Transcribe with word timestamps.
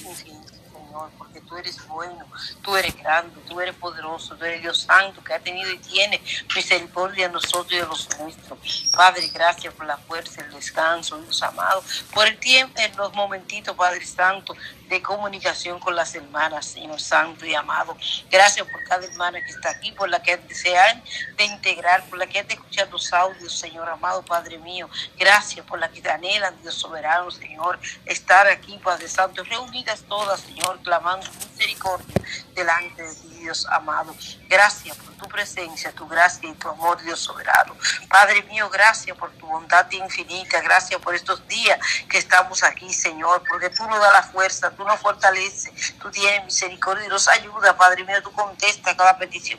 infinita. 0.00 0.52
Señor, 0.90 1.10
porque 1.18 1.40
tú 1.42 1.56
eres 1.56 1.86
bueno, 1.86 2.26
tú 2.62 2.76
eres 2.76 2.96
grande, 2.96 3.40
tú 3.48 3.60
eres 3.60 3.76
poderoso, 3.76 4.34
tú 4.34 4.44
eres 4.44 4.60
Dios 4.60 4.82
santo 4.82 5.22
que 5.22 5.32
ha 5.32 5.38
tenido 5.38 5.70
y 5.70 5.78
tiene 5.78 6.20
misericordia 6.52 7.28
de 7.28 7.32
nosotros 7.32 7.72
y 7.72 7.76
de 7.76 7.86
los 7.86 8.08
nuestros. 8.18 8.90
Padre, 8.92 9.28
gracias 9.28 9.72
por 9.74 9.86
la 9.86 9.96
fuerza, 9.96 10.40
el 10.40 10.50
descanso, 10.52 11.20
Dios 11.22 11.40
amado, 11.44 11.84
por 12.12 12.26
el 12.26 12.38
tiempo, 12.38 12.80
en 12.80 12.96
los 12.96 13.14
momentitos, 13.14 13.76
Padre 13.76 14.04
Santo, 14.04 14.56
de 14.88 15.00
comunicación 15.00 15.78
con 15.78 15.94
las 15.94 16.12
hermanas, 16.16 16.66
Señor 16.66 17.00
Santo 17.00 17.46
y 17.46 17.54
amado. 17.54 17.96
Gracias 18.28 18.66
por 18.66 18.82
cada 18.84 19.06
hermana 19.06 19.40
que 19.40 19.50
está 19.50 19.70
aquí, 19.70 19.92
por 19.92 20.08
la 20.08 20.20
que 20.20 20.36
desean 20.36 21.02
de 21.36 21.44
integrar, 21.44 22.02
por 22.06 22.18
la 22.18 22.26
que 22.26 22.42
de 22.42 22.54
escuchar 22.54 22.88
los 22.90 23.12
audios, 23.12 23.56
Señor 23.56 23.88
amado, 23.88 24.22
Padre 24.22 24.58
mío. 24.58 24.90
Gracias 25.16 25.64
por 25.64 25.78
la 25.78 25.88
que 25.88 26.02
te 26.02 26.10
anhelan, 26.10 26.60
Dios 26.60 26.74
soberano, 26.74 27.30
Señor, 27.30 27.78
estar 28.04 28.48
aquí, 28.48 28.78
Padre 28.82 29.06
Santo, 29.08 29.44
reunidas 29.44 30.02
todas, 30.08 30.40
Señor, 30.40 30.79
clamando 30.82 31.26
misericordia 31.32 32.14
delante 32.54 33.02
de 33.02 33.14
ti, 33.14 33.28
Dios 33.40 33.66
amado. 33.66 34.14
Gracias 34.48 34.96
por 34.96 35.14
tu 35.14 35.28
presencia, 35.28 35.92
tu 35.92 36.06
gracia 36.06 36.48
y 36.48 36.54
tu 36.54 36.68
amor, 36.68 37.00
Dios 37.02 37.20
soberano. 37.20 37.76
Padre 38.08 38.42
mío, 38.44 38.68
gracias 38.70 39.16
por 39.16 39.30
tu 39.32 39.46
bondad 39.46 39.90
infinita, 39.90 40.60
gracias 40.60 41.00
por 41.00 41.14
estos 41.14 41.46
días 41.48 41.78
que 42.08 42.18
estamos 42.18 42.62
aquí, 42.62 42.92
Señor, 42.92 43.42
porque 43.48 43.70
tú 43.70 43.86
nos 43.86 44.00
das 44.00 44.12
la 44.12 44.22
fuerza, 44.22 44.70
tú 44.70 44.84
nos 44.84 45.00
fortaleces, 45.00 45.98
tú 45.98 46.10
tienes 46.10 46.44
misericordia 46.44 47.06
y 47.06 47.08
nos 47.08 47.28
ayuda, 47.28 47.76
Padre 47.76 48.04
mío, 48.04 48.22
tú 48.22 48.32
contestas 48.32 48.94
cada 48.94 49.16
petición 49.18 49.58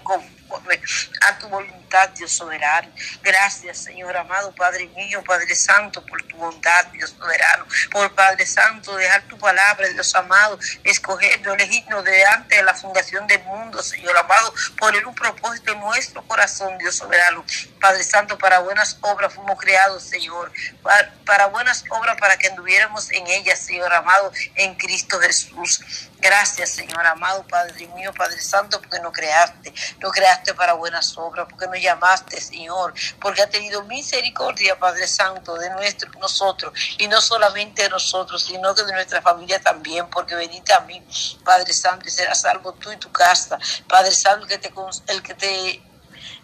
a 1.22 1.38
tu 1.38 1.48
voluntad, 1.48 2.10
Dios 2.10 2.32
soberano. 2.32 2.90
Gracias, 3.22 3.78
Señor 3.80 4.16
amado, 4.16 4.54
Padre 4.56 4.88
mío, 4.96 5.24
Padre 5.24 5.56
Santo, 5.56 6.06
por 6.06 6.22
tu 6.24 6.38
bondad, 6.38 6.86
Dios 6.88 7.16
soberano, 7.18 7.66
por 7.92 8.14
Padre 8.14 8.46
Santo, 8.46 8.96
dejar 8.96 9.24
tu 9.24 9.38
palabra, 9.38 9.88
Dios 9.90 10.14
amado, 10.16 10.58
escogernos, 10.84 11.56
elegirnos 11.56 12.04
delante 12.04 12.56
de 12.56 12.64
la 12.64 12.74
fundación 12.74 13.28
del 13.28 13.44
mundo, 13.44 13.82
Señor 13.84 14.18
amado, 14.18 14.54
poner 14.78 15.06
un 15.06 15.16
propósito 15.16 15.74
en 15.74 15.80
nuestro 15.80 16.22
corazón, 16.24 16.78
Dios 16.78 16.96
soberano. 16.96 17.46
Padre 17.80 18.04
Santo, 18.04 18.38
para 18.38 18.60
buenas 18.60 18.98
obras 19.02 19.34
fuimos 19.34 19.60
creados, 19.60 20.04
Señor, 20.04 20.52
para, 20.82 21.14
para 21.26 21.46
buenas 21.48 21.84
obras 21.90 22.18
para 22.20 22.38
que 22.38 22.48
anduviéramos 22.48 23.12
en 23.12 23.26
ellas, 23.28 23.60
Señor 23.60 23.92
amado, 23.94 24.32
en 24.56 24.76
Cristo 24.76 25.20
Jesús. 25.20 25.82
Gracias, 26.20 26.70
Señor 26.70 27.06
amado, 27.06 27.46
Padre 27.48 27.88
mío, 27.96 28.14
Padre 28.14 28.40
Santo, 28.40 28.80
porque 28.80 29.00
nos 29.00 29.12
creaste, 29.12 29.74
nos 30.00 30.12
creaste 30.12 30.41
para 30.56 30.74
buenas 30.74 31.18
obras, 31.18 31.48
porque 31.50 31.68
nos 31.68 31.82
llamaste, 31.82 32.40
Señor, 32.42 32.94
porque 33.20 33.42
ha 33.42 33.50
tenido 33.50 33.84
misericordia, 33.84 34.78
Padre 34.78 35.08
Santo, 35.08 35.56
de 35.56 35.70
nuestro, 35.70 36.12
nosotros, 36.20 36.74
y 36.98 37.08
no 37.08 37.22
solamente 37.22 37.84
de 37.84 37.90
nosotros, 37.90 38.44
sino 38.44 38.74
que 38.76 38.84
de 38.84 38.94
nuestra 38.94 39.22
familia 39.22 39.62
también, 39.62 40.10
porque 40.10 40.36
venite 40.36 40.74
a 40.74 40.82
mí, 40.82 41.04
Padre 41.44 41.74
Santo, 41.74 42.08
y 42.08 42.12
serás 42.12 42.42
salvo 42.42 42.74
tú 42.74 42.92
y 42.92 42.98
tu 42.98 43.12
casa, 43.12 43.58
Padre 43.88 44.12
Santo, 44.12 44.48
que 44.48 44.58
te, 44.58 44.74
el 45.08 45.22
que 45.22 45.34
te 45.34 45.91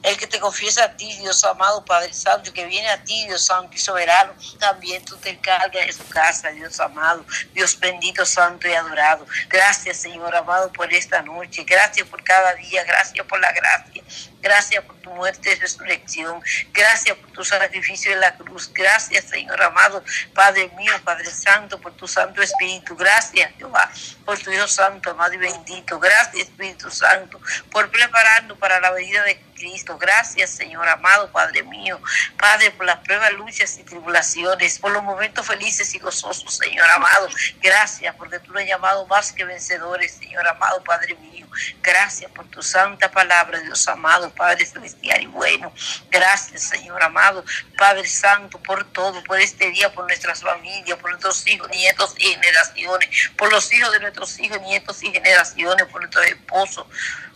el 0.03 0.17
que 0.17 0.27
te 0.27 0.39
confiesa 0.39 0.85
a 0.85 0.95
ti, 0.95 1.15
Dios 1.17 1.43
amado, 1.43 1.83
Padre 1.83 2.13
Santo, 2.13 2.53
que 2.53 2.65
viene 2.65 2.89
a 2.89 3.03
ti, 3.03 3.25
Dios 3.25 3.45
Santo 3.45 3.75
y 3.75 3.79
soberano, 3.79 4.33
también 4.59 5.03
tú 5.03 5.17
te 5.17 5.29
encargas 5.29 5.71
de 5.71 5.91
su 5.91 6.07
casa, 6.07 6.49
Dios 6.49 6.79
amado, 6.79 7.25
Dios 7.53 7.79
bendito, 7.79 8.25
santo 8.25 8.67
y 8.67 8.73
adorado. 8.73 9.25
Gracias, 9.49 9.97
Señor 9.97 10.35
amado, 10.35 10.71
por 10.71 10.93
esta 10.93 11.21
noche. 11.21 11.63
Gracias 11.63 12.07
por 12.07 12.23
cada 12.23 12.53
día. 12.55 12.83
Gracias 12.83 13.25
por 13.25 13.39
la 13.39 13.51
gracia. 13.51 14.03
Gracias 14.41 14.83
por 14.83 14.95
tu 14.97 15.09
muerte 15.11 15.51
y 15.51 15.55
resurrección. 15.55 16.41
Gracias 16.71 17.17
por 17.17 17.31
tu 17.31 17.43
sacrificio 17.43 18.11
en 18.11 18.19
la 18.19 18.35
cruz. 18.35 18.71
Gracias, 18.73 19.25
Señor 19.25 19.61
amado, 19.61 20.03
Padre 20.33 20.69
mío, 20.77 20.93
Padre 21.03 21.31
Santo, 21.31 21.79
por 21.79 21.93
tu 21.95 22.07
Santo 22.07 22.41
Espíritu. 22.41 22.95
Gracias, 22.95 23.51
Jehová, 23.57 23.91
por 24.25 24.37
tu 24.37 24.51
Dios 24.51 24.71
Santo, 24.71 25.11
amado 25.11 25.33
y 25.33 25.37
bendito. 25.37 25.99
Gracias, 25.99 26.47
Espíritu 26.47 26.89
Santo, 26.91 27.41
por 27.71 27.89
prepararnos 27.89 28.57
para 28.57 28.79
la 28.79 28.91
venida 28.91 29.23
de 29.23 29.39
Cristo. 29.57 29.97
Gracias, 29.97 30.51
Señor 30.51 30.87
amado, 30.87 31.31
Padre 31.31 31.63
mío. 31.63 31.99
Padre, 32.37 32.71
por 32.71 32.85
las 32.85 32.99
pruebas, 32.99 33.33
luchas 33.33 33.77
y 33.77 33.83
tribulaciones, 33.83 34.79
por 34.79 34.91
los 34.91 35.03
momentos 35.03 35.45
felices 35.45 35.93
y 35.95 35.99
gozosos, 35.99 36.57
Señor 36.57 36.87
amado. 36.91 37.27
Gracias, 37.61 38.15
porque 38.15 38.39
tú 38.39 38.53
nos 38.53 38.61
has 38.61 38.67
llamado 38.67 39.05
más 39.07 39.31
que 39.31 39.43
vencedores, 39.43 40.13
Señor 40.13 40.47
amado, 40.47 40.83
Padre 40.83 41.15
mío. 41.15 41.47
Gracias 41.81 42.29
por 42.31 42.47
tu 42.47 42.61
santa 42.61 43.09
palabra, 43.11 43.59
Dios 43.59 43.87
amado, 43.87 44.29
Padre 44.37 44.65
celestial 44.65 45.21
y 45.21 45.25
bueno. 45.27 45.73
Gracias, 46.09 46.63
Señor 46.63 47.01
amado, 47.03 47.43
Padre 47.77 48.07
Santo, 48.07 48.59
por 48.59 48.85
todo, 48.91 49.23
por 49.23 49.39
este 49.39 49.71
día, 49.71 49.91
por 49.93 50.05
nuestras 50.05 50.41
familias, 50.41 50.97
por 50.99 51.09
nuestros 51.09 51.45
hijos, 51.47 51.69
nietos 51.69 52.13
y 52.17 52.23
generaciones, 52.23 53.09
por 53.37 53.51
los 53.51 53.71
hijos 53.73 53.91
de 53.91 53.99
nuestros 53.99 54.39
hijos, 54.39 54.61
nietos 54.61 55.03
y 55.03 55.11
generaciones, 55.11 55.85
por 55.87 56.01
nuestros 56.01 56.25
esposos. 56.25 56.85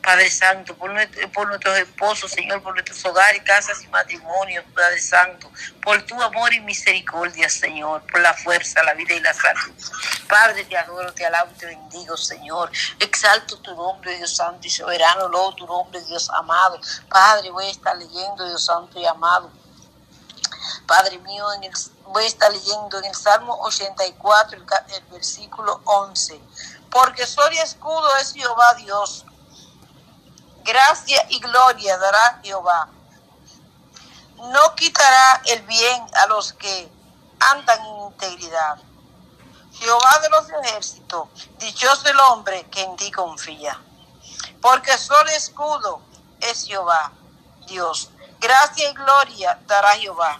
Padre 0.02 0.32
Santo, 0.32 0.76
por, 0.76 0.92
por 1.32 1.48
nuestros 1.48 1.78
esposos, 1.78 2.32
Señor, 2.32 2.62
por 2.64 2.74
nuestros 2.74 3.04
hogares, 3.06 3.44
casas 3.44 3.84
y 3.84 3.88
matrimonios, 3.88 4.66
Padre 4.74 5.00
Santo, 5.00 5.52
por 5.84 6.02
tu 6.04 6.20
amor 6.22 6.54
y 6.54 6.60
misericordia, 6.62 7.50
Señor, 7.50 8.04
por 8.12 8.20
la 8.22 8.34
fuerza, 8.34 8.84
la 8.84 8.94
vida 8.94 9.14
y 9.14 9.20
la 9.20 9.34
salud. 9.34 9.74
Padre, 10.28 10.66
te 10.66 10.78
adoro, 10.78 11.14
te 11.14 11.26
alabo 11.26 11.52
y 11.52 11.58
te 11.60 11.68
bendigo, 11.68 12.18
Señor. 12.18 12.72
Exalto 13.00 13.58
tu 13.60 13.76
nombre, 13.76 14.18
Dios 14.18 14.36
Santo 14.36 14.66
y 14.66 14.70
soberano, 14.70 15.28
luego 15.28 15.56
tu 15.56 15.68
nombre, 15.68 16.02
Dios 16.02 16.30
amado. 16.32 16.80
Padre, 17.08 17.52
voy 17.52 17.66
a 17.66 17.72
estar 17.72 17.96
leyendo, 17.96 18.48
Dios 18.48 18.66
Santo 18.66 19.00
y 19.00 19.06
amado. 19.06 19.52
Padre 20.88 21.20
mío, 21.20 21.46
voy 22.08 22.24
a 22.24 22.28
estar 22.28 22.52
leyendo 22.52 22.98
en 23.00 23.06
el 23.06 23.16
Salmo 23.16 23.58
84, 23.62 24.58
el, 24.58 24.66
el 24.96 25.04
versículo 25.06 25.82
11. 25.86 26.40
Porque 26.90 27.26
soy 27.26 27.58
escudo 27.60 28.10
es 28.20 28.34
Jehová 28.34 28.74
Dios 28.78 29.26
gracia 30.64 31.26
y 31.30 31.40
gloria 31.40 31.98
dará 31.98 32.40
Jehová. 32.44 32.90
No 34.38 34.76
quitará 34.76 35.42
el 35.46 35.62
bien 35.64 36.06
a 36.16 36.28
los 36.28 36.54
que 36.54 36.92
andan 37.52 37.80
en 37.86 38.02
integridad. 38.12 38.78
Jehová 39.74 40.20
de 40.22 40.30
los 40.30 40.50
ejércitos, 40.64 41.28
dichoso 41.58 42.08
el 42.10 42.20
hombre 42.20 42.66
que 42.70 42.82
en 42.82 42.96
ti 42.96 43.12
confía. 43.12 43.80
Porque 44.62 44.98
solo 44.98 45.30
escudo 45.32 46.02
es 46.40 46.66
Jehová, 46.66 47.12
Dios. 47.68 48.10
Gracia 48.40 48.90
y 48.90 48.94
gloria 48.94 49.60
dará 49.68 49.90
Jehová. 49.92 50.40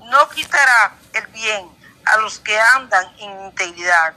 No 0.00 0.28
quitará 0.28 0.96
el 1.12 1.26
bien 1.28 1.76
a 2.04 2.18
los 2.18 2.38
que 2.38 2.58
andan 2.58 3.14
en 3.18 3.46
integridad. 3.46 4.14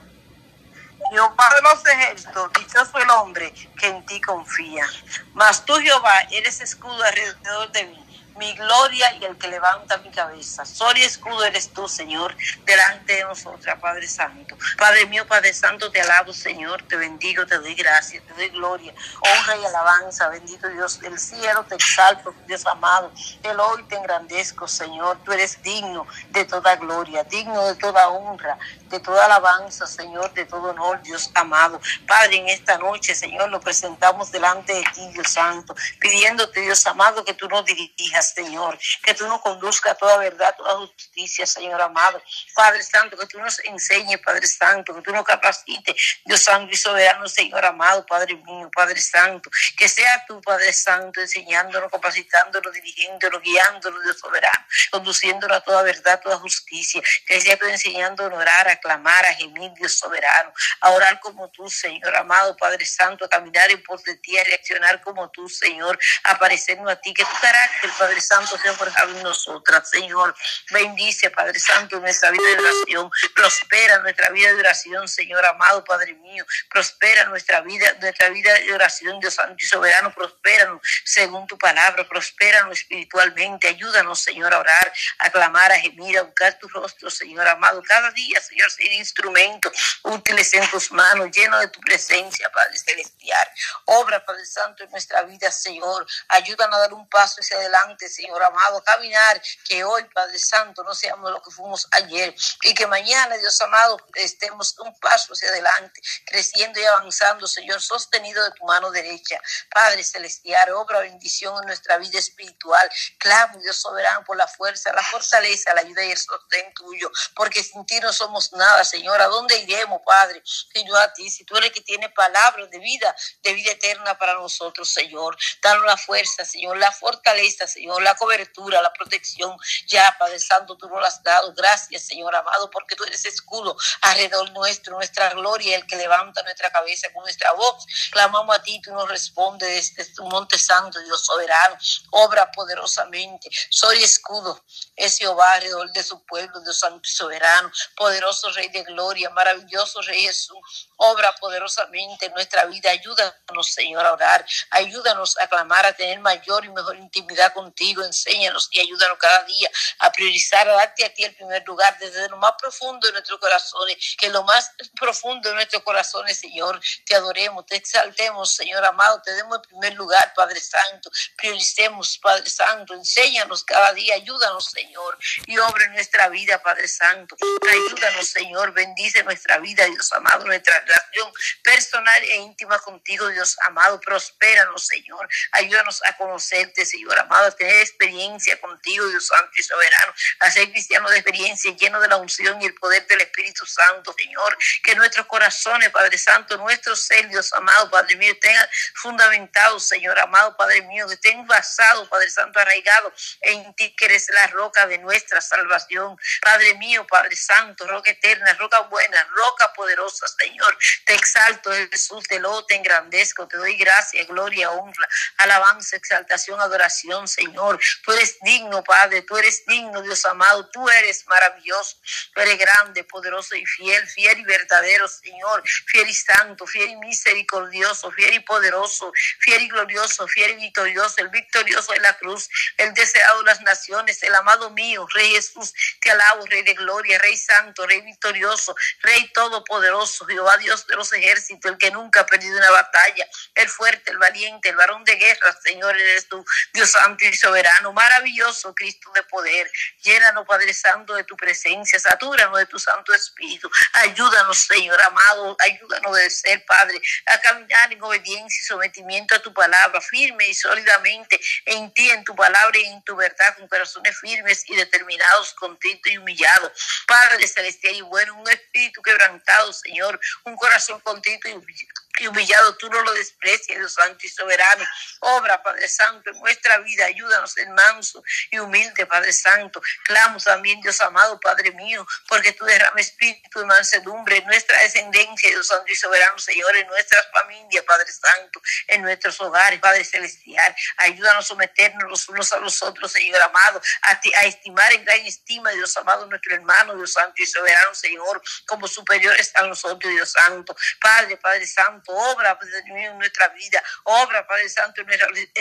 Jehová 1.10 1.48
de 1.54 1.62
los 1.62 1.86
ejércitos, 1.86 2.50
dichoso 2.58 2.98
el 2.98 3.10
hombre 3.10 3.52
que 3.78 3.86
en 3.86 4.04
ti 4.06 4.20
confía. 4.20 4.86
Mas 5.34 5.64
tú, 5.64 5.74
Jehová, 5.76 6.20
eres 6.30 6.60
escudo 6.60 7.02
alrededor 7.02 7.72
de 7.72 7.84
mí 7.84 8.09
mi 8.36 8.52
gloria 8.54 9.14
y 9.16 9.24
el 9.24 9.36
que 9.36 9.48
levanta 9.48 9.98
mi 9.98 10.10
cabeza. 10.10 10.64
Sol 10.64 10.96
y 10.96 11.02
escudo 11.02 11.44
eres 11.44 11.70
tú, 11.70 11.88
Señor, 11.88 12.36
delante 12.64 13.16
de 13.16 13.24
nosotros, 13.24 13.74
Padre 13.80 14.08
Santo. 14.08 14.56
Padre 14.78 15.06
mío, 15.06 15.26
Padre 15.26 15.52
Santo, 15.52 15.90
te 15.90 16.00
alabo, 16.00 16.32
Señor, 16.32 16.82
te 16.82 16.96
bendigo, 16.96 17.46
te 17.46 17.58
doy 17.58 17.74
gracias, 17.74 18.22
te 18.24 18.32
doy 18.34 18.48
gloria, 18.50 18.94
honra 19.20 19.56
y 19.56 19.64
alabanza. 19.64 20.28
Bendito 20.28 20.68
Dios 20.68 21.00
del 21.00 21.18
cielo, 21.18 21.64
te 21.64 21.74
exalto, 21.74 22.34
Dios 22.46 22.66
amado. 22.66 23.12
El 23.42 23.58
hoy 23.60 23.82
te 23.84 23.96
engrandezco, 23.96 24.66
Señor. 24.68 25.18
Tú 25.24 25.32
eres 25.32 25.62
digno 25.62 26.06
de 26.30 26.44
toda 26.44 26.76
gloria, 26.76 27.24
digno 27.24 27.66
de 27.66 27.74
toda 27.74 28.08
honra, 28.08 28.58
de 28.88 29.00
toda 29.00 29.24
alabanza, 29.24 29.86
Señor, 29.86 30.32
de 30.34 30.44
todo 30.46 30.70
honor, 30.70 31.00
Dios 31.02 31.30
amado. 31.34 31.80
Padre, 32.06 32.36
en 32.36 32.48
esta 32.48 32.78
noche, 32.78 33.14
Señor, 33.14 33.50
lo 33.50 33.60
presentamos 33.60 34.30
delante 34.30 34.74
de 34.74 34.84
ti, 34.94 35.08
Dios 35.12 35.32
Santo, 35.32 35.74
pidiéndote, 36.00 36.60
Dios 36.60 36.84
amado, 36.86 37.24
que 37.24 37.34
tú 37.34 37.48
nos 37.48 37.64
dirijas, 37.64 38.19
Señor, 38.22 38.78
que 39.02 39.14
tú 39.14 39.26
nos 39.26 39.40
conduzcas 39.40 39.92
a 39.92 39.94
toda 39.94 40.18
verdad, 40.18 40.54
toda 40.56 40.76
justicia, 40.76 41.46
Señor 41.46 41.80
amado. 41.80 42.22
Padre 42.54 42.82
Santo, 42.82 43.16
que 43.16 43.26
tú 43.26 43.38
nos 43.38 43.58
enseñes, 43.64 44.20
Padre 44.20 44.46
Santo, 44.46 44.94
que 44.94 45.02
tú 45.02 45.12
nos 45.12 45.24
capacites, 45.24 46.20
Dios 46.24 46.42
Santo 46.42 46.72
y 46.72 46.76
soberano, 46.76 47.28
Señor 47.28 47.64
amado, 47.64 48.04
Padre 48.06 48.36
mío, 48.36 48.70
Padre 48.74 49.00
Santo, 49.00 49.50
que 49.76 49.88
sea 49.88 50.24
tú, 50.26 50.40
Padre 50.40 50.72
Santo, 50.72 51.20
enseñándonos, 51.20 51.90
capacitándonos, 51.90 52.72
dirigiéndonos, 52.72 53.42
guiándonos, 53.42 54.02
Dios 54.02 54.18
soberano, 54.18 54.64
conduciéndonos 54.90 55.56
a 55.56 55.60
toda 55.60 55.82
verdad, 55.82 56.20
toda 56.22 56.38
justicia, 56.38 57.02
que 57.26 57.40
sea 57.40 57.56
tú 57.56 57.66
enseñándonos 57.66 58.38
a 58.38 58.42
orar, 58.42 58.68
a 58.68 58.76
clamar, 58.76 59.24
a 59.26 59.34
gemir, 59.34 59.72
Dios 59.74 59.98
soberano, 59.98 60.52
a 60.80 60.90
orar 60.90 61.20
como 61.20 61.48
tú, 61.50 61.68
Señor 61.68 62.14
amado, 62.16 62.56
Padre 62.56 62.84
Santo, 62.86 63.24
a 63.24 63.28
caminar 63.28 63.70
en 63.70 63.82
pos 63.82 64.02
de 64.04 64.16
ti, 64.16 64.36
a 64.38 64.44
reaccionar 64.44 65.00
como 65.02 65.30
tú, 65.30 65.48
Señor, 65.48 65.98
a 66.24 66.38
parecernos 66.38 66.90
a 66.90 66.96
ti, 66.96 67.12
que 67.14 67.24
tu 67.24 67.40
carácter, 67.40 67.90
Padre 67.98 68.09
Santo, 68.18 68.56
sea 68.58 68.74
nosotras, 69.22 69.88
Señor. 69.90 70.34
Bendice, 70.70 71.30
Padre 71.30 71.58
Santo, 71.58 72.00
nuestra 72.00 72.30
vida 72.30 72.42
de 72.42 72.58
oración. 72.58 73.10
Prospera 73.34 73.98
nuestra 73.98 74.30
vida 74.30 74.52
de 74.52 74.60
oración, 74.60 75.06
Señor 75.08 75.44
amado, 75.44 75.84
Padre 75.84 76.14
mío. 76.14 76.44
Prospera 76.70 77.24
nuestra 77.26 77.60
vida, 77.60 77.92
nuestra 78.00 78.30
vida 78.30 78.52
de 78.54 78.72
oración, 78.72 79.20
Dios 79.20 79.34
Santo 79.34 79.56
y 79.58 79.66
Soberano. 79.66 80.12
Prospéranos 80.14 80.80
según 81.04 81.46
tu 81.46 81.58
palabra. 81.58 82.08
Prospéranos 82.08 82.78
espiritualmente. 82.78 83.68
Ayúdanos, 83.68 84.20
Señor, 84.20 84.52
a 84.54 84.58
orar, 84.58 84.92
a 85.18 85.30
clamar, 85.30 85.70
a 85.72 85.78
gemir, 85.78 86.18
a 86.18 86.22
buscar 86.22 86.58
tu 86.58 86.68
rostro, 86.68 87.10
Señor 87.10 87.46
amado. 87.46 87.82
Cada 87.86 88.10
día, 88.12 88.40
Señor 88.40 88.70
ser 88.70 88.92
instrumentos 88.92 90.00
útiles 90.02 90.52
en 90.54 90.68
tus 90.70 90.90
manos, 90.92 91.30
lleno 91.30 91.58
de 91.58 91.68
tu 91.68 91.80
presencia, 91.80 92.50
Padre 92.50 92.78
Celestial. 92.78 93.48
Obra, 93.86 94.24
Padre 94.24 94.46
Santo, 94.46 94.84
en 94.84 94.90
nuestra 94.90 95.22
vida, 95.22 95.50
Señor. 95.50 96.06
Ayúdanos 96.28 96.76
a 96.76 96.80
dar 96.80 96.94
un 96.94 97.08
paso 97.08 97.40
hacia 97.40 97.56
adelante, 97.56 97.99
Señor 98.08 98.42
amado, 98.42 98.82
caminar, 98.82 99.40
que 99.66 99.84
hoy, 99.84 100.04
Padre 100.14 100.38
Santo, 100.38 100.82
no 100.82 100.94
seamos 100.94 101.30
lo 101.30 101.42
que 101.42 101.50
fuimos 101.50 101.86
ayer 101.92 102.34
y 102.62 102.74
que 102.74 102.86
mañana, 102.86 103.36
Dios 103.38 103.60
amado, 103.60 103.98
estemos 104.14 104.78
un 104.78 104.94
paso 104.98 105.32
hacia 105.32 105.48
adelante, 105.48 106.00
creciendo 106.26 106.80
y 106.80 106.84
avanzando, 106.84 107.46
Señor, 107.46 107.80
sostenido 107.80 108.42
de 108.44 108.50
tu 108.52 108.64
mano 108.64 108.90
derecha. 108.90 109.40
Padre 109.70 110.04
Celestial, 110.04 110.70
obra 110.72 111.00
bendición 111.00 111.56
en 111.60 111.66
nuestra 111.66 111.98
vida 111.98 112.18
espiritual. 112.18 112.90
Clamo, 113.18 113.58
Dios 113.60 113.76
soberano, 113.76 114.24
por 114.24 114.36
la 114.36 114.46
fuerza, 114.46 114.92
la 114.92 115.02
fortaleza, 115.02 115.74
la 115.74 115.82
ayuda 115.82 116.04
y 116.04 116.10
el 116.12 116.18
sostén 116.18 116.72
tuyo, 116.74 117.10
porque 117.34 117.62
sin 117.62 117.84
ti 117.86 118.00
no 118.00 118.12
somos 118.12 118.52
nada, 118.52 118.84
Señor. 118.84 119.20
¿A 119.20 119.26
dónde 119.26 119.56
iremos, 119.58 120.00
Padre? 120.04 120.42
Sino 120.44 120.96
a 120.96 121.12
ti, 121.12 121.30
si 121.30 121.44
tú 121.44 121.56
eres 121.56 121.68
el 121.68 121.74
que 121.74 121.80
tiene 121.82 122.08
palabras 122.10 122.70
de 122.70 122.78
vida, 122.78 123.14
de 123.42 123.52
vida 123.54 123.72
eterna 123.72 124.16
para 124.18 124.34
nosotros, 124.34 124.92
Señor. 124.92 125.36
Danos 125.62 125.84
la 125.84 125.96
fuerza, 125.96 126.44
Señor, 126.44 126.76
la 126.76 126.92
fortaleza, 126.92 127.66
Señor, 127.66 127.89
la 127.98 128.14
cobertura, 128.14 128.82
la 128.82 128.92
protección. 128.92 129.56
Ya, 129.86 130.14
Padre 130.18 130.38
Santo, 130.38 130.76
tú 130.76 130.88
nos 130.88 131.00
lo 131.00 131.06
has 131.06 131.22
dado. 131.22 131.52
Gracias, 131.54 132.02
Señor 132.02 132.34
amado, 132.36 132.70
porque 132.70 132.94
tú 132.94 133.04
eres 133.04 133.24
escudo 133.24 133.76
alrededor 134.02 134.50
nuestro, 134.52 134.94
nuestra 134.94 135.30
gloria, 135.30 135.76
el 135.76 135.86
que 135.86 135.96
levanta 135.96 136.42
nuestra 136.42 136.70
cabeza 136.70 137.08
con 137.12 137.22
nuestra 137.22 137.52
voz. 137.52 137.86
Clamamos 138.12 138.56
a 138.56 138.62
ti, 138.62 138.80
tú 138.82 138.92
nos 138.92 139.08
respondes 139.08 139.94
desde 139.94 140.14
tu 140.14 140.24
monte 140.26 140.58
santo, 140.58 141.00
Dios 141.00 141.24
soberano. 141.24 141.76
Obra 142.10 142.50
poderosamente. 142.52 143.48
Soy 143.70 144.02
escudo, 144.02 144.62
es 144.96 145.18
Jehová 145.18 145.54
alrededor 145.54 145.90
de 145.92 146.02
su 146.02 146.24
pueblo, 146.26 146.60
Dios 146.60 146.78
santo 146.78 147.00
y 147.04 147.12
soberano. 147.12 147.70
Poderoso 147.96 148.50
Rey 148.52 148.68
de 148.68 148.82
gloria, 148.84 149.30
maravilloso 149.30 150.00
Rey 150.02 150.22
Jesús. 150.22 150.88
Obra 150.96 151.34
poderosamente 151.40 152.26
en 152.26 152.32
nuestra 152.32 152.66
vida. 152.66 152.90
Ayúdanos, 152.90 153.72
Señor, 153.72 154.04
a 154.04 154.12
orar. 154.12 154.44
Ayúdanos 154.70 155.38
a 155.38 155.46
clamar, 155.46 155.86
a 155.86 155.92
tener 155.92 156.20
mayor 156.20 156.64
y 156.64 156.68
mejor 156.68 156.96
intimidad 156.96 157.52
contigo. 157.52 157.79
Enséñanos 157.80 158.68
y 158.70 158.80
ayúdanos 158.80 159.16
cada 159.18 159.42
día 159.44 159.70
a 160.00 160.12
priorizar, 160.12 160.68
a 160.68 160.74
darte 160.74 161.04
a 161.04 161.14
ti 161.14 161.24
el 161.24 161.34
primer 161.34 161.66
lugar 161.66 161.96
desde 161.98 162.28
lo 162.28 162.36
más 162.36 162.52
profundo 162.60 163.06
de 163.06 163.12
nuestros 163.12 163.40
corazones, 163.40 164.16
que 164.18 164.28
lo 164.28 164.44
más 164.44 164.70
profundo 164.98 165.48
de 165.48 165.54
nuestros 165.54 165.82
corazones, 165.82 166.38
Señor, 166.38 166.78
te 167.06 167.14
adoremos, 167.14 167.64
te 167.64 167.76
exaltemos, 167.76 168.54
Señor 168.54 168.84
amado, 168.84 169.22
te 169.22 169.32
demos 169.32 169.58
el 169.62 169.68
primer 169.68 169.94
lugar, 169.94 170.32
Padre 170.36 170.60
Santo. 170.60 171.10
Prioricemos, 171.36 172.18
Padre 172.18 172.50
Santo, 172.50 172.92
enséñanos 172.92 173.64
cada 173.64 173.94
día, 173.94 174.14
ayúdanos, 174.14 174.66
Señor, 174.66 175.18
y 175.46 175.56
obra 175.58 175.84
en 175.84 175.92
nuestra 175.94 176.28
vida, 176.28 176.62
Padre 176.62 176.86
Santo. 176.86 177.36
Ayúdanos, 177.70 178.26
Señor, 178.26 178.72
bendice 178.72 179.22
nuestra 179.24 179.58
vida, 179.58 179.86
Dios 179.86 180.12
amado, 180.12 180.44
nuestra 180.44 180.78
relación 180.80 181.32
personal 181.62 182.22
e 182.24 182.36
íntima 182.36 182.78
contigo, 182.78 183.26
Dios 183.28 183.56
amado. 183.60 183.98
Prospéranos, 184.00 184.86
Señor. 184.86 185.26
Ayúdanos 185.52 186.02
a 186.04 186.16
conocerte, 186.16 186.84
Señor 186.84 187.18
amado, 187.18 187.46
a 187.46 187.50
tener 187.50 187.69
experiencia 187.80 188.60
contigo, 188.60 189.06
Dios 189.08 189.26
Santo 189.26 189.50
y 189.56 189.62
Soberano, 189.62 190.14
a 190.40 190.50
ser 190.50 190.70
cristiano 190.70 191.08
de 191.10 191.16
experiencia, 191.16 191.74
lleno 191.76 192.00
de 192.00 192.08
la 192.08 192.16
unción 192.16 192.60
y 192.62 192.66
el 192.66 192.74
poder 192.74 193.06
del 193.06 193.20
Espíritu 193.22 193.66
Santo, 193.66 194.14
Señor. 194.16 194.56
Que 194.82 194.94
nuestros 194.94 195.26
corazones, 195.26 195.90
Padre 195.90 196.18
Santo, 196.18 196.56
nuestros 196.56 197.00
ser, 197.02 197.28
Dios 197.28 197.52
amado, 197.52 197.90
Padre 197.90 198.16
mío, 198.16 198.36
tengan 198.40 198.68
fundamentados, 198.94 199.86
Señor 199.86 200.18
amado, 200.18 200.56
Padre 200.56 200.82
mío, 200.82 201.06
que 201.08 201.14
estén 201.14 201.46
basados, 201.46 202.08
Padre 202.08 202.30
Santo, 202.30 202.58
arraigados 202.60 203.38
en 203.42 203.74
ti, 203.74 203.94
que 203.96 204.04
eres 204.06 204.28
la 204.30 204.46
roca 204.48 204.86
de 204.86 204.98
nuestra 204.98 205.40
salvación. 205.40 206.16
Padre 206.40 206.74
mío, 206.74 207.06
Padre 207.06 207.36
Santo, 207.36 207.86
roca 207.86 208.10
eterna, 208.10 208.52
roca 208.54 208.80
buena, 208.82 209.24
roca 209.30 209.72
poderosa, 209.72 210.26
Señor. 210.38 210.76
Te 211.04 211.14
exalto, 211.14 211.70
Jesús, 211.90 212.24
te 212.28 212.38
lo 212.38 212.50
te 212.66 212.76
engrandezco, 212.76 213.48
te 213.48 213.56
doy 213.56 213.76
gracia, 213.76 214.24
gloria, 214.24 214.70
honra, 214.70 215.08
alabanza, 215.38 215.96
exaltación, 215.96 216.60
adoración, 216.60 217.26
Señor. 217.28 217.59
Tú 218.04 218.12
eres 218.12 218.38
digno, 218.40 218.82
Padre, 218.82 219.22
tú 219.22 219.36
eres 219.36 219.64
digno, 219.66 220.02
Dios 220.02 220.24
amado, 220.24 220.68
tú 220.70 220.88
eres 220.88 221.26
maravilloso, 221.26 221.96
tú 222.34 222.40
eres 222.40 222.58
grande, 222.58 223.04
poderoso 223.04 223.54
y 223.54 223.66
fiel, 223.66 224.06
fiel 224.08 224.38
y 224.38 224.44
verdadero, 224.44 225.06
Señor, 225.08 225.62
fiel 225.86 226.08
y 226.08 226.14
santo, 226.14 226.66
fiel 226.66 226.90
y 226.90 226.96
misericordioso, 226.96 228.10
fiel 228.12 228.34
y 228.34 228.40
poderoso, 228.40 229.12
fiel 229.40 229.62
y 229.62 229.68
glorioso, 229.68 230.26
fiel 230.28 230.52
y 230.52 230.56
victorioso, 230.56 231.16
el 231.18 231.28
victorioso 231.28 231.92
de 231.92 232.00
la 232.00 232.16
cruz, 232.16 232.48
el 232.78 232.94
deseado 232.94 233.40
de 233.40 233.46
las 233.46 233.60
naciones, 233.60 234.22
el 234.22 234.34
amado 234.34 234.70
mío, 234.70 235.06
Rey 235.12 235.32
Jesús, 235.32 235.72
te 236.00 236.10
alabo, 236.10 236.46
Rey 236.46 236.62
de 236.62 236.74
gloria, 236.74 237.18
Rey 237.18 237.36
santo, 237.36 237.86
Rey 237.86 238.00
victorioso, 238.00 238.74
Rey 239.02 239.30
todopoderoso, 239.32 240.26
Jehová 240.26 240.56
Dios 240.58 240.86
de 240.86 240.96
los 240.96 241.12
ejércitos, 241.12 241.70
el 241.70 241.78
que 241.78 241.90
nunca 241.90 242.20
ha 242.20 242.26
perdido 242.26 242.56
una 242.56 242.70
batalla, 242.70 243.26
el 243.54 243.68
fuerte, 243.68 244.10
el 244.10 244.18
valiente, 244.18 244.70
el 244.70 244.76
varón 244.76 245.04
de 245.04 245.16
guerra, 245.16 245.56
Señor, 245.62 245.96
eres 245.98 246.28
tú, 246.28 246.44
Dios 246.72 246.90
santo 246.90 247.24
y 247.24 247.36
soberano, 247.36 247.49
maravilloso 247.92 248.74
Cristo 248.74 249.10
de 249.14 249.22
poder. 249.24 249.70
Llénanos, 250.02 250.46
Padre 250.46 250.72
Santo, 250.74 251.14
de 251.14 251.24
tu 251.24 251.36
presencia, 251.36 251.98
satúranos 251.98 252.58
de 252.58 252.66
tu 252.66 252.78
Santo 252.78 253.12
Espíritu. 253.14 253.70
Ayúdanos, 253.92 254.58
Señor 254.58 255.00
amado, 255.02 255.56
ayúdanos 255.60 256.16
de 256.16 256.30
ser, 256.30 256.64
Padre, 256.64 257.00
a 257.26 257.38
caminar 257.40 257.92
en 257.92 258.02
obediencia 258.02 258.60
y 258.60 258.64
sometimiento 258.64 259.34
a 259.34 259.38
tu 259.38 259.52
palabra, 259.52 260.00
firme 260.00 260.46
y 260.48 260.54
sólidamente 260.54 261.40
en 261.66 261.92
ti, 261.92 262.10
en 262.10 262.24
tu 262.24 262.34
palabra 262.34 262.78
y 262.78 262.84
en 262.86 263.02
tu 263.02 263.16
verdad, 263.16 263.56
con 263.56 263.68
corazones 263.68 264.18
firmes 264.18 264.64
y 264.68 264.76
determinados, 264.76 265.54
contentos 265.54 266.12
y 266.12 266.18
humillados. 266.18 266.72
Padre 267.06 267.46
celestial 267.46 267.94
y 267.94 268.00
bueno, 268.02 268.34
un 268.34 268.48
espíritu 268.48 269.02
quebrantado, 269.02 269.72
Señor, 269.72 270.20
un 270.44 270.56
corazón 270.56 271.00
contento 271.00 271.48
y 271.48 271.52
humillado 271.52 271.99
y 272.20 272.26
humillado, 272.26 272.76
tú 272.76 272.88
no 272.90 273.00
lo 273.02 273.12
desprecias, 273.12 273.78
Dios 273.78 273.94
Santo 273.94 274.18
y 274.26 274.28
soberano. 274.28 274.84
Obra, 275.20 275.62
Padre 275.62 275.88
Santo, 275.88 276.30
en 276.30 276.38
nuestra 276.40 276.78
vida, 276.78 277.06
ayúdanos 277.06 277.56
en 277.58 277.72
manso 277.72 278.22
y 278.50 278.58
humilde, 278.58 279.06
Padre 279.06 279.32
Santo. 279.32 279.80
Clamo 280.04 280.38
también, 280.38 280.80
Dios 280.80 281.00
amado, 281.00 281.38
Padre 281.40 281.72
mío, 281.72 282.06
porque 282.28 282.52
tú 282.52 282.64
derramas 282.64 283.00
espíritu 283.00 283.60
de 283.60 283.66
mansedumbre 283.66 284.38
en 284.38 284.46
nuestra 284.46 284.78
descendencia, 284.82 285.50
Dios 285.50 285.66
Santo 285.66 285.90
y 285.90 285.96
soberano, 285.96 286.38
Señor, 286.38 286.74
en 286.76 286.86
nuestras 286.86 287.26
familias, 287.32 287.84
Padre 287.84 288.12
Santo, 288.12 288.60
en 288.88 289.02
nuestros 289.02 289.40
hogares, 289.40 289.80
Padre 289.80 290.04
Celestial. 290.04 290.74
Ayúdanos 290.98 291.44
a 291.44 291.48
someternos 291.48 292.08
los 292.08 292.28
unos 292.28 292.52
a 292.52 292.58
los 292.58 292.82
otros, 292.82 293.12
Señor 293.12 293.40
amado, 293.42 293.80
a, 294.02 294.20
a 294.40 294.44
estimar 294.44 294.92
en 294.92 295.04
gran 295.04 295.20
estima, 295.20 295.70
Dios 295.70 295.96
amado, 295.96 296.26
nuestro 296.26 296.54
hermano, 296.54 296.94
Dios 296.96 297.12
Santo 297.12 297.42
y 297.42 297.46
soberano, 297.46 297.94
Señor, 297.94 298.42
como 298.66 298.86
superiores 298.86 299.50
a 299.56 299.62
nosotros, 299.62 300.12
Dios 300.12 300.30
Santo. 300.30 300.76
Padre, 301.00 301.36
Padre 301.36 301.66
Santo, 301.66 302.09
obra, 302.12 302.58
Padre 302.58 302.82
mío, 302.92 303.10
en 303.10 303.18
nuestra 303.18 303.48
vida, 303.48 303.82
obra, 304.04 304.46
Padre 304.46 304.68
Santo, 304.68 305.00
en 305.00 305.06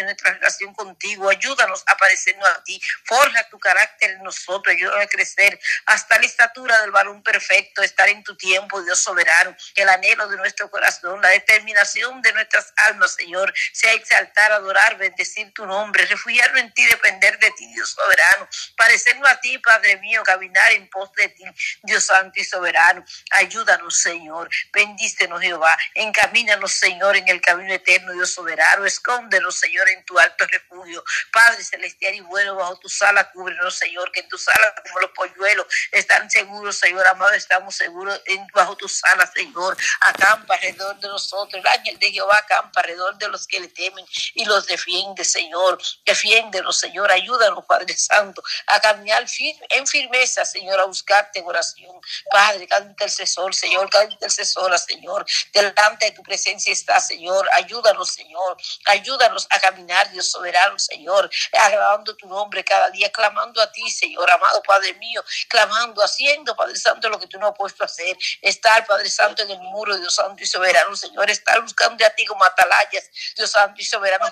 nuestra, 0.05 0.33
relación 0.33 0.73
contigo, 0.73 1.29
ayúdanos 1.29 1.83
a 1.85 1.97
parecernos 1.97 2.47
a 2.49 2.63
ti, 2.63 2.81
forja 3.05 3.47
tu 3.49 3.59
carácter 3.59 4.11
en 4.11 4.23
nosotros, 4.23 4.73
ayúdanos 4.73 5.05
a 5.05 5.07
crecer 5.07 5.59
hasta 5.85 6.19
la 6.19 6.25
estatura 6.25 6.79
del 6.81 6.91
varón 6.91 7.21
perfecto, 7.23 7.81
estar 7.81 8.09
en 8.09 8.23
tu 8.23 8.35
tiempo, 8.35 8.81
Dios 8.81 8.99
soberano, 8.99 9.55
el 9.75 9.89
anhelo 9.89 10.27
de 10.27 10.37
nuestro 10.37 10.69
corazón, 10.69 11.21
la 11.21 11.29
determinación 11.29 12.21
de 12.21 12.33
nuestras 12.33 12.73
almas, 12.87 13.15
Señor, 13.15 13.53
sea 13.73 13.93
exaltar, 13.93 14.51
adorar, 14.51 14.97
bendecir 14.97 15.51
tu 15.53 15.65
nombre, 15.65 16.05
refugiarnos 16.05 16.61
en 16.61 16.73
ti, 16.73 16.85
depender 16.85 17.37
de 17.39 17.51
ti, 17.51 17.67
Dios 17.73 17.89
soberano, 17.91 18.47
parecernos 18.77 19.29
a 19.29 19.39
ti, 19.39 19.57
Padre 19.59 19.97
mío, 19.97 20.23
caminar 20.23 20.71
en 20.71 20.89
pos 20.89 21.11
de 21.13 21.29
ti, 21.29 21.43
Dios 21.83 22.05
santo 22.05 22.39
y 22.39 22.43
soberano, 22.43 23.03
ayúdanos, 23.31 23.99
Señor, 23.99 24.49
bendícenos, 24.71 25.41
Jehová, 25.41 25.77
encamina 25.93 26.28
Camínanos, 26.29 26.73
Señor, 26.73 27.17
en 27.17 27.27
el 27.27 27.41
camino 27.41 27.73
eterno, 27.73 28.13
Dios 28.13 28.31
soberano. 28.35 28.85
Escóndenos, 28.85 29.57
Señor, 29.57 29.89
en 29.89 30.05
tu 30.05 30.19
alto 30.19 30.45
refugio. 30.45 31.03
Padre 31.33 31.63
celestial 31.63 32.13
y 32.13 32.19
bueno, 32.19 32.53
bajo 32.53 32.77
tu 32.77 32.87
sala, 32.87 33.31
cúbrenos, 33.31 33.75
Señor, 33.75 34.11
que 34.11 34.19
en 34.19 34.29
tu 34.29 34.37
sala, 34.37 34.75
como 34.83 34.99
los 34.99 35.09
polluelos, 35.09 35.65
están 35.91 36.29
seguros, 36.29 36.77
Señor 36.77 37.07
amado, 37.07 37.31
estamos 37.31 37.73
seguros 37.75 38.21
bajo 38.53 38.77
tu 38.77 38.87
sala, 38.87 39.25
Señor. 39.33 39.75
Acampa 40.01 40.53
alrededor 40.53 40.99
de 40.99 41.07
nosotros. 41.07 41.63
El 41.63 41.67
ángel 41.67 41.97
de 41.97 42.11
Jehová 42.11 42.37
acampa 42.37 42.81
alrededor 42.81 43.17
de 43.17 43.27
los 43.29 43.47
que 43.47 43.59
le 43.59 43.69
temen 43.69 44.05
y 44.35 44.45
los 44.45 44.67
defiende, 44.67 45.25
Señor. 45.25 45.81
Defiéndenos, 46.05 46.77
Señor. 46.77 47.11
Ayúdanos, 47.11 47.65
Padre 47.65 47.97
Santo, 47.97 48.43
a 48.67 48.79
caminar 48.79 49.25
en 49.69 49.87
firmeza, 49.87 50.45
Señor, 50.45 50.79
a 50.79 50.85
buscarte 50.85 51.39
en 51.39 51.47
oración. 51.47 51.99
Padre, 52.29 52.67
cada 52.67 52.85
intercesor, 52.85 53.55
Señor, 53.55 53.89
cada 53.89 54.05
intercesora, 54.05 54.77
Señor, 54.77 55.25
delante 55.51 56.05
de 56.05 56.11
tu 56.11 56.18
presencia 56.23 56.71
está, 56.71 56.99
Señor. 56.99 57.47
Ayúdanos, 57.53 58.09
Señor. 58.09 58.57
Ayúdanos 58.85 59.47
a 59.49 59.59
caminar, 59.59 60.11
Dios 60.11 60.29
soberano, 60.29 60.77
Señor. 60.79 61.29
Agradando 61.53 62.15
tu 62.15 62.27
nombre 62.27 62.63
cada 62.63 62.89
día, 62.89 63.11
clamando 63.11 63.61
a 63.61 63.71
ti, 63.71 63.89
Señor, 63.89 64.29
amado 64.29 64.61
Padre 64.63 64.93
mío, 64.95 65.23
clamando, 65.47 66.03
haciendo, 66.03 66.55
Padre 66.55 66.75
Santo, 66.75 67.09
lo 67.09 67.19
que 67.19 67.27
tú 67.27 67.39
no 67.39 67.47
has 67.47 67.55
puesto 67.55 67.83
a 67.83 67.85
hacer. 67.85 68.17
Estar, 68.41 68.85
Padre 68.85 69.09
Santo, 69.09 69.43
en 69.43 69.51
el 69.51 69.59
muro, 69.59 69.97
Dios 69.97 70.15
Santo 70.15 70.43
y 70.43 70.47
soberano, 70.47 70.95
Señor. 70.95 71.29
Estar 71.29 71.61
buscando 71.61 72.05
a 72.05 72.09
ti 72.11 72.25
como 72.25 72.43
atalayas, 72.43 73.09
Dios 73.35 73.51
Santo 73.51 73.81
y 73.81 73.85
soberano, 73.85 74.25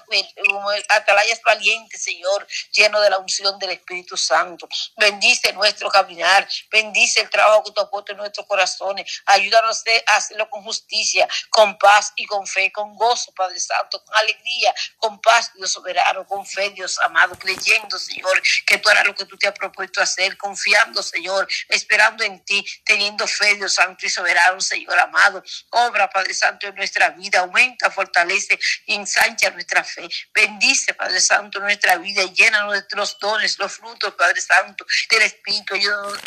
como 0.48 0.70
atalayas 0.90 1.42
valientes, 1.44 2.04
Señor, 2.04 2.48
lleno 2.72 3.00
de 3.02 3.10
la 3.10 3.18
unción 3.18 3.58
del 3.60 3.72
Espíritu 3.72 4.18
Santo. 4.18 4.68
Bendice 4.98 5.54
nuestro 5.54 5.90
caminar, 5.90 6.48
bendice 6.72 7.22
el 7.22 7.30
trabajo 7.30 7.64
que 7.64 7.72
tú 7.72 7.82
has 7.82 7.90
puesto 7.90 8.12
en 8.12 8.18
nuestros 8.18 8.46
corazones. 8.48 9.22
Ayúdanos 9.26 9.84
a 10.08 10.16
hacerlo 10.16 10.50
con 10.50 10.64
justicia, 10.64 11.28
con 11.50 11.77
paz 11.78 12.14
y 12.16 12.26
con 12.26 12.46
fe, 12.48 12.72
con 12.72 12.96
gozo, 12.96 13.32
Padre 13.34 13.60
Santo, 13.60 14.04
con 14.04 14.16
alegría, 14.16 14.74
con 14.98 15.20
paz, 15.22 15.52
Dios 15.56 15.72
soberano, 15.72 16.26
con 16.26 16.46
fe, 16.46 16.70
Dios 16.72 17.00
amado, 17.04 17.38
creyendo, 17.38 17.98
Señor, 17.98 18.42
que 18.66 18.78
tú 18.78 18.90
harás 18.90 19.06
lo 19.06 19.16
que 19.16 19.26
tú 19.26 19.38
te 19.38 19.48
has 19.48 19.54
propuesto 19.54 20.02
hacer, 20.02 20.38
confiando, 20.38 21.02
Señor, 21.04 21.48
esperando 21.70 22.24
en 22.24 22.44
ti, 22.44 22.66
teniendo 22.86 23.28
fe, 23.28 23.56
Dios 23.56 23.74
Santo 23.74 24.06
y 24.06 24.10
soberano, 24.10 24.60
Señor 24.62 24.98
amado. 25.00 25.44
Obra, 25.72 26.10
Padre 26.10 26.34
Santo, 26.34 26.68
en 26.68 26.76
nuestra 26.76 27.10
vida, 27.12 27.40
aumenta, 27.40 27.92
fortalece 27.92 28.60
y 28.86 28.96
ensancha 28.96 29.50
nuestra 29.52 29.84
fe. 29.84 30.08
Bendice, 30.34 30.94
Padre 30.94 31.20
Santo, 31.20 31.60
nuestra 31.60 31.98
vida 31.98 32.24
y 32.24 32.34
llena 32.34 32.64
nuestros 32.64 33.18
dones, 33.20 33.58
los 33.60 33.74
frutos, 33.74 34.14
Padre 34.16 34.42
Santo, 34.42 34.86
del 35.10 35.22
Espíritu. 35.24 35.76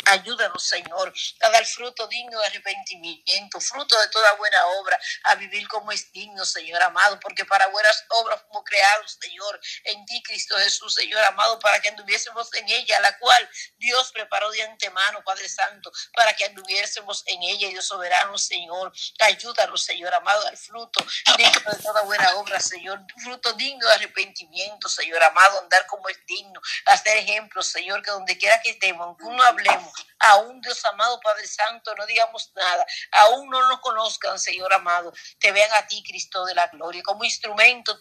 Ayúdanos, 0.05 0.63
Señor, 0.63 1.13
a 1.41 1.49
dar 1.49 1.65
fruto 1.65 2.07
digno 2.07 2.39
de 2.39 2.45
arrepentimiento, 2.47 3.59
fruto 3.59 3.99
de 3.99 4.07
toda 4.09 4.33
buena 4.33 4.65
obra, 4.79 4.99
a 5.23 5.35
vivir 5.41 5.67
como 5.67 5.91
es 5.91 6.11
digno, 6.11 6.45
Señor 6.45 6.81
amado, 6.83 7.19
porque 7.19 7.45
para 7.45 7.67
buenas 7.67 8.05
obras 8.09 8.41
como 8.43 8.63
creados, 8.63 9.17
Señor, 9.19 9.59
en 9.85 10.05
ti, 10.05 10.21
Cristo 10.23 10.55
Jesús, 10.57 10.93
Señor 10.93 11.23
amado, 11.23 11.59
para 11.59 11.79
que 11.79 11.89
anduviésemos 11.89 12.53
en 12.53 12.69
ella, 12.69 12.99
la 12.99 13.17
cual 13.17 13.49
Dios 13.77 14.11
preparó 14.11 14.49
de 14.51 14.61
antemano, 14.63 15.23
Padre 15.23 15.49
Santo, 15.49 15.91
para 16.13 16.33
que 16.35 16.45
anduviésemos 16.45 17.23
en 17.25 17.41
ella, 17.43 17.69
Dios 17.69 17.85
soberano, 17.85 18.37
Señor. 18.37 18.93
Ayúdanos, 19.19 19.83
Señor 19.83 20.13
amado, 20.13 20.45
al 20.47 20.57
fruto 20.57 21.05
digno 21.37 21.71
de 21.71 21.83
toda 21.83 22.01
buena 22.03 22.35
obra, 22.35 22.59
Señor, 22.59 23.01
fruto 23.17 23.53
digno 23.53 23.87
de 23.87 23.93
arrepentimiento, 23.93 24.87
Señor 24.89 25.23
amado, 25.23 25.59
andar 25.59 25.85
como 25.87 26.07
es 26.09 26.23
digno, 26.25 26.61
hacer 26.85 27.17
ejemplos, 27.17 27.67
Señor, 27.67 28.01
que 28.03 28.11
donde 28.11 28.37
quiera 28.37 28.61
que 28.61 28.71
estemos, 28.71 29.07
aunque 29.07 29.25
no 29.25 29.43
hablemos, 29.43 29.93
aún 30.19 30.61
Dios 30.61 30.83
amado, 30.85 31.19
Padre 31.19 31.47
Santo, 31.47 31.95
no 31.95 32.05
digamos 32.05 32.51
nada, 32.55 32.85
aún 33.11 33.49
no 33.49 33.67
nos 33.67 33.79
conozcan, 33.79 34.39
Señor 34.39 34.71
amado, 34.73 35.11
te 35.39 35.51
vean 35.51 35.71
a 35.73 35.87
ti, 35.87 36.03
Cristo 36.03 36.45
de 36.45 36.55
la 36.55 36.67
gloria, 36.67 37.01
como 37.03 37.23
instrumento, 37.23 37.99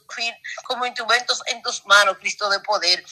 como 0.65 0.87
instrumentos 0.87 1.43
en 1.47 1.63
tus 1.63 1.85
manos, 1.87 2.19
Cristo 2.19 2.49
de 2.51 2.61
poder. 2.61 3.05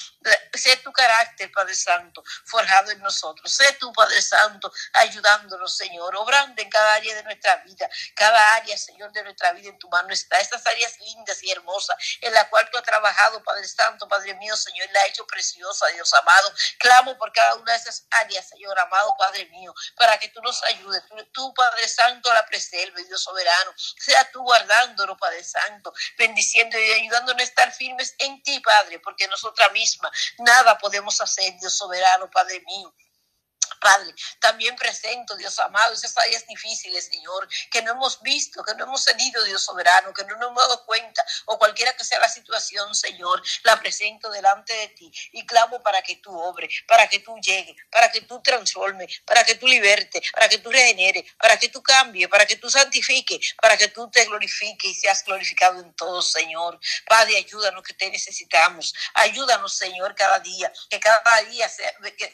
Sé 0.55 0.77
tu 0.79 0.93
carácter, 0.93 1.51
Padre 1.53 1.75
Santo, 1.75 2.23
forjado 2.45 2.91
en 2.91 3.01
nosotros. 3.01 3.53
Sé 3.53 3.73
tu, 3.75 3.93
Padre 3.93 4.21
Santo, 4.23 4.73
ayudándonos, 4.95 5.77
Señor, 5.77 6.15
obrando 6.17 6.61
en 6.61 6.69
cada 6.69 6.95
área 6.95 7.15
de 7.15 7.23
nuestra 7.25 7.57
vida. 7.57 7.89
Cada 8.15 8.55
área, 8.57 8.77
Señor, 8.77 9.13
de 9.13 9.23
nuestra 9.23 9.53
vida 9.53 9.69
en 9.69 9.79
tu 9.79 9.89
mano 9.89 10.09
está. 10.11 10.39
Estas 10.39 10.67
áreas 10.67 10.99
lindas 11.01 11.43
y 11.43 11.51
hermosas 11.51 11.97
en 12.21 12.33
la 12.33 12.49
cual 12.49 12.69
tú 12.71 12.79
has 12.79 12.85
trabajado, 12.85 13.43
Padre 13.43 13.67
Santo, 13.67 14.09
Padre 14.09 14.35
mío, 14.35 14.57
Señor, 14.57 14.89
la 14.93 15.01
ha 15.01 15.07
hecho 15.07 15.27
preciosa, 15.27 15.87
Dios 15.89 16.13
amado. 16.15 16.53
Clamo 16.79 17.17
por 17.19 17.33
cada 17.33 17.55
una 17.57 17.73
de 17.73 17.79
esas 17.79 18.07
áreas, 18.11 18.49
Señor 18.49 18.79
amado, 18.79 19.15
Padre 19.19 19.47
mío, 19.47 19.75
para 19.97 20.19
que 20.19 20.29
tú 20.29 20.41
nos 20.43 20.63
ayudes. 20.65 21.03
Tú, 21.33 21.53
Padre 21.55 21.89
Santo, 21.89 22.33
la 22.33 22.45
preserve, 22.47 23.05
Dios 23.05 23.23
soberano. 23.23 23.73
Sea 24.09 24.31
tú 24.33 24.43
guardándonos, 24.43 25.19
Padre 25.19 25.45
Santo, 25.45 25.93
bendiciendo 26.17 26.79
y 26.79 26.93
ayudándonos 26.93 27.43
a 27.43 27.45
estar 27.45 27.71
firmes 27.71 28.15
en 28.17 28.43
ti, 28.43 28.59
Padre, 28.61 29.01
porque 29.01 29.29
nosotras 29.29 29.71
mismas 29.73 30.11
nada 30.39 30.79
podemos 30.79 31.21
hacer, 31.21 31.53
Dios 31.61 31.77
soberano, 31.77 32.31
Padre 32.31 32.61
mío. 32.61 32.95
Padre, 33.81 34.15
también 34.41 34.77
presento, 34.77 35.37
Dios 35.37 35.59
amado, 35.59 35.95
esas 35.95 36.17
áreas 36.19 36.47
difíciles, 36.47 37.07
Señor, 37.07 37.49
que 37.71 37.83
no 37.83 37.93
hemos 37.93 38.21
visto, 38.23 38.63
que 38.63 38.75
no 38.75 38.85
hemos 38.85 39.05
cedido, 39.05 39.43
Dios 39.45 39.65
soberano, 39.65 40.13
que 40.13 40.25
no 40.25 40.37
nos 40.37 40.51
hemos 40.51 40.63
dado 40.63 40.85
cuenta, 40.85 41.25
o 41.47 41.59
cualquiera 41.59 41.93
que 41.95 42.05
sea 42.05 42.19
la 42.19 42.29
situación, 42.29 42.95
Señor, 42.95 43.43
la 43.63 43.79
presento 43.81 44.31
delante 44.31 44.73
de 44.73 44.89
ti 44.89 45.13
y 45.33 45.47
clamo 45.47 45.83
para 45.83 46.03
que 46.03 46.17
tú 46.17 46.37
obre, 46.37 46.69
para 46.87 47.09
que 47.09 47.21
tú 47.21 47.37
llegue, 47.41 47.77
para 47.91 48.11
que 48.11 48.23
tú 48.23 48.41
transforme, 48.43 49.09
para 49.25 49.45
que 49.45 49.55
tú 49.55 49.67
liberte, 49.67 50.23
para 50.33 50.49
que 50.49 50.59
tú 50.59 50.71
regenere, 50.71 51.25
para 51.39 51.57
que 51.57 51.69
tú 51.69 51.83
cambie, 51.83 52.29
para 52.29 52.47
que 52.47 52.57
tú 52.57 52.71
santifique, 52.71 53.41
para 53.61 53.77
que 53.77 53.89
tú 53.89 54.11
te 54.11 54.25
glorifique 54.25 54.89
y 54.89 54.95
seas 54.95 55.25
glorificado 55.25 55.81
en 55.81 55.93
todo, 55.95 56.23
Señor. 56.23 56.79
Padre, 57.07 57.37
ayúdanos 57.37 57.83
que 57.83 57.95
te 57.95 58.11
necesitamos. 58.11 58.95
Ayúdanos, 59.15 59.77
Señor, 59.77 60.15
cada 60.15 60.41
día, 60.41 60.73
que 60.91 61.01
cada 61.01 61.43
día 61.43 61.71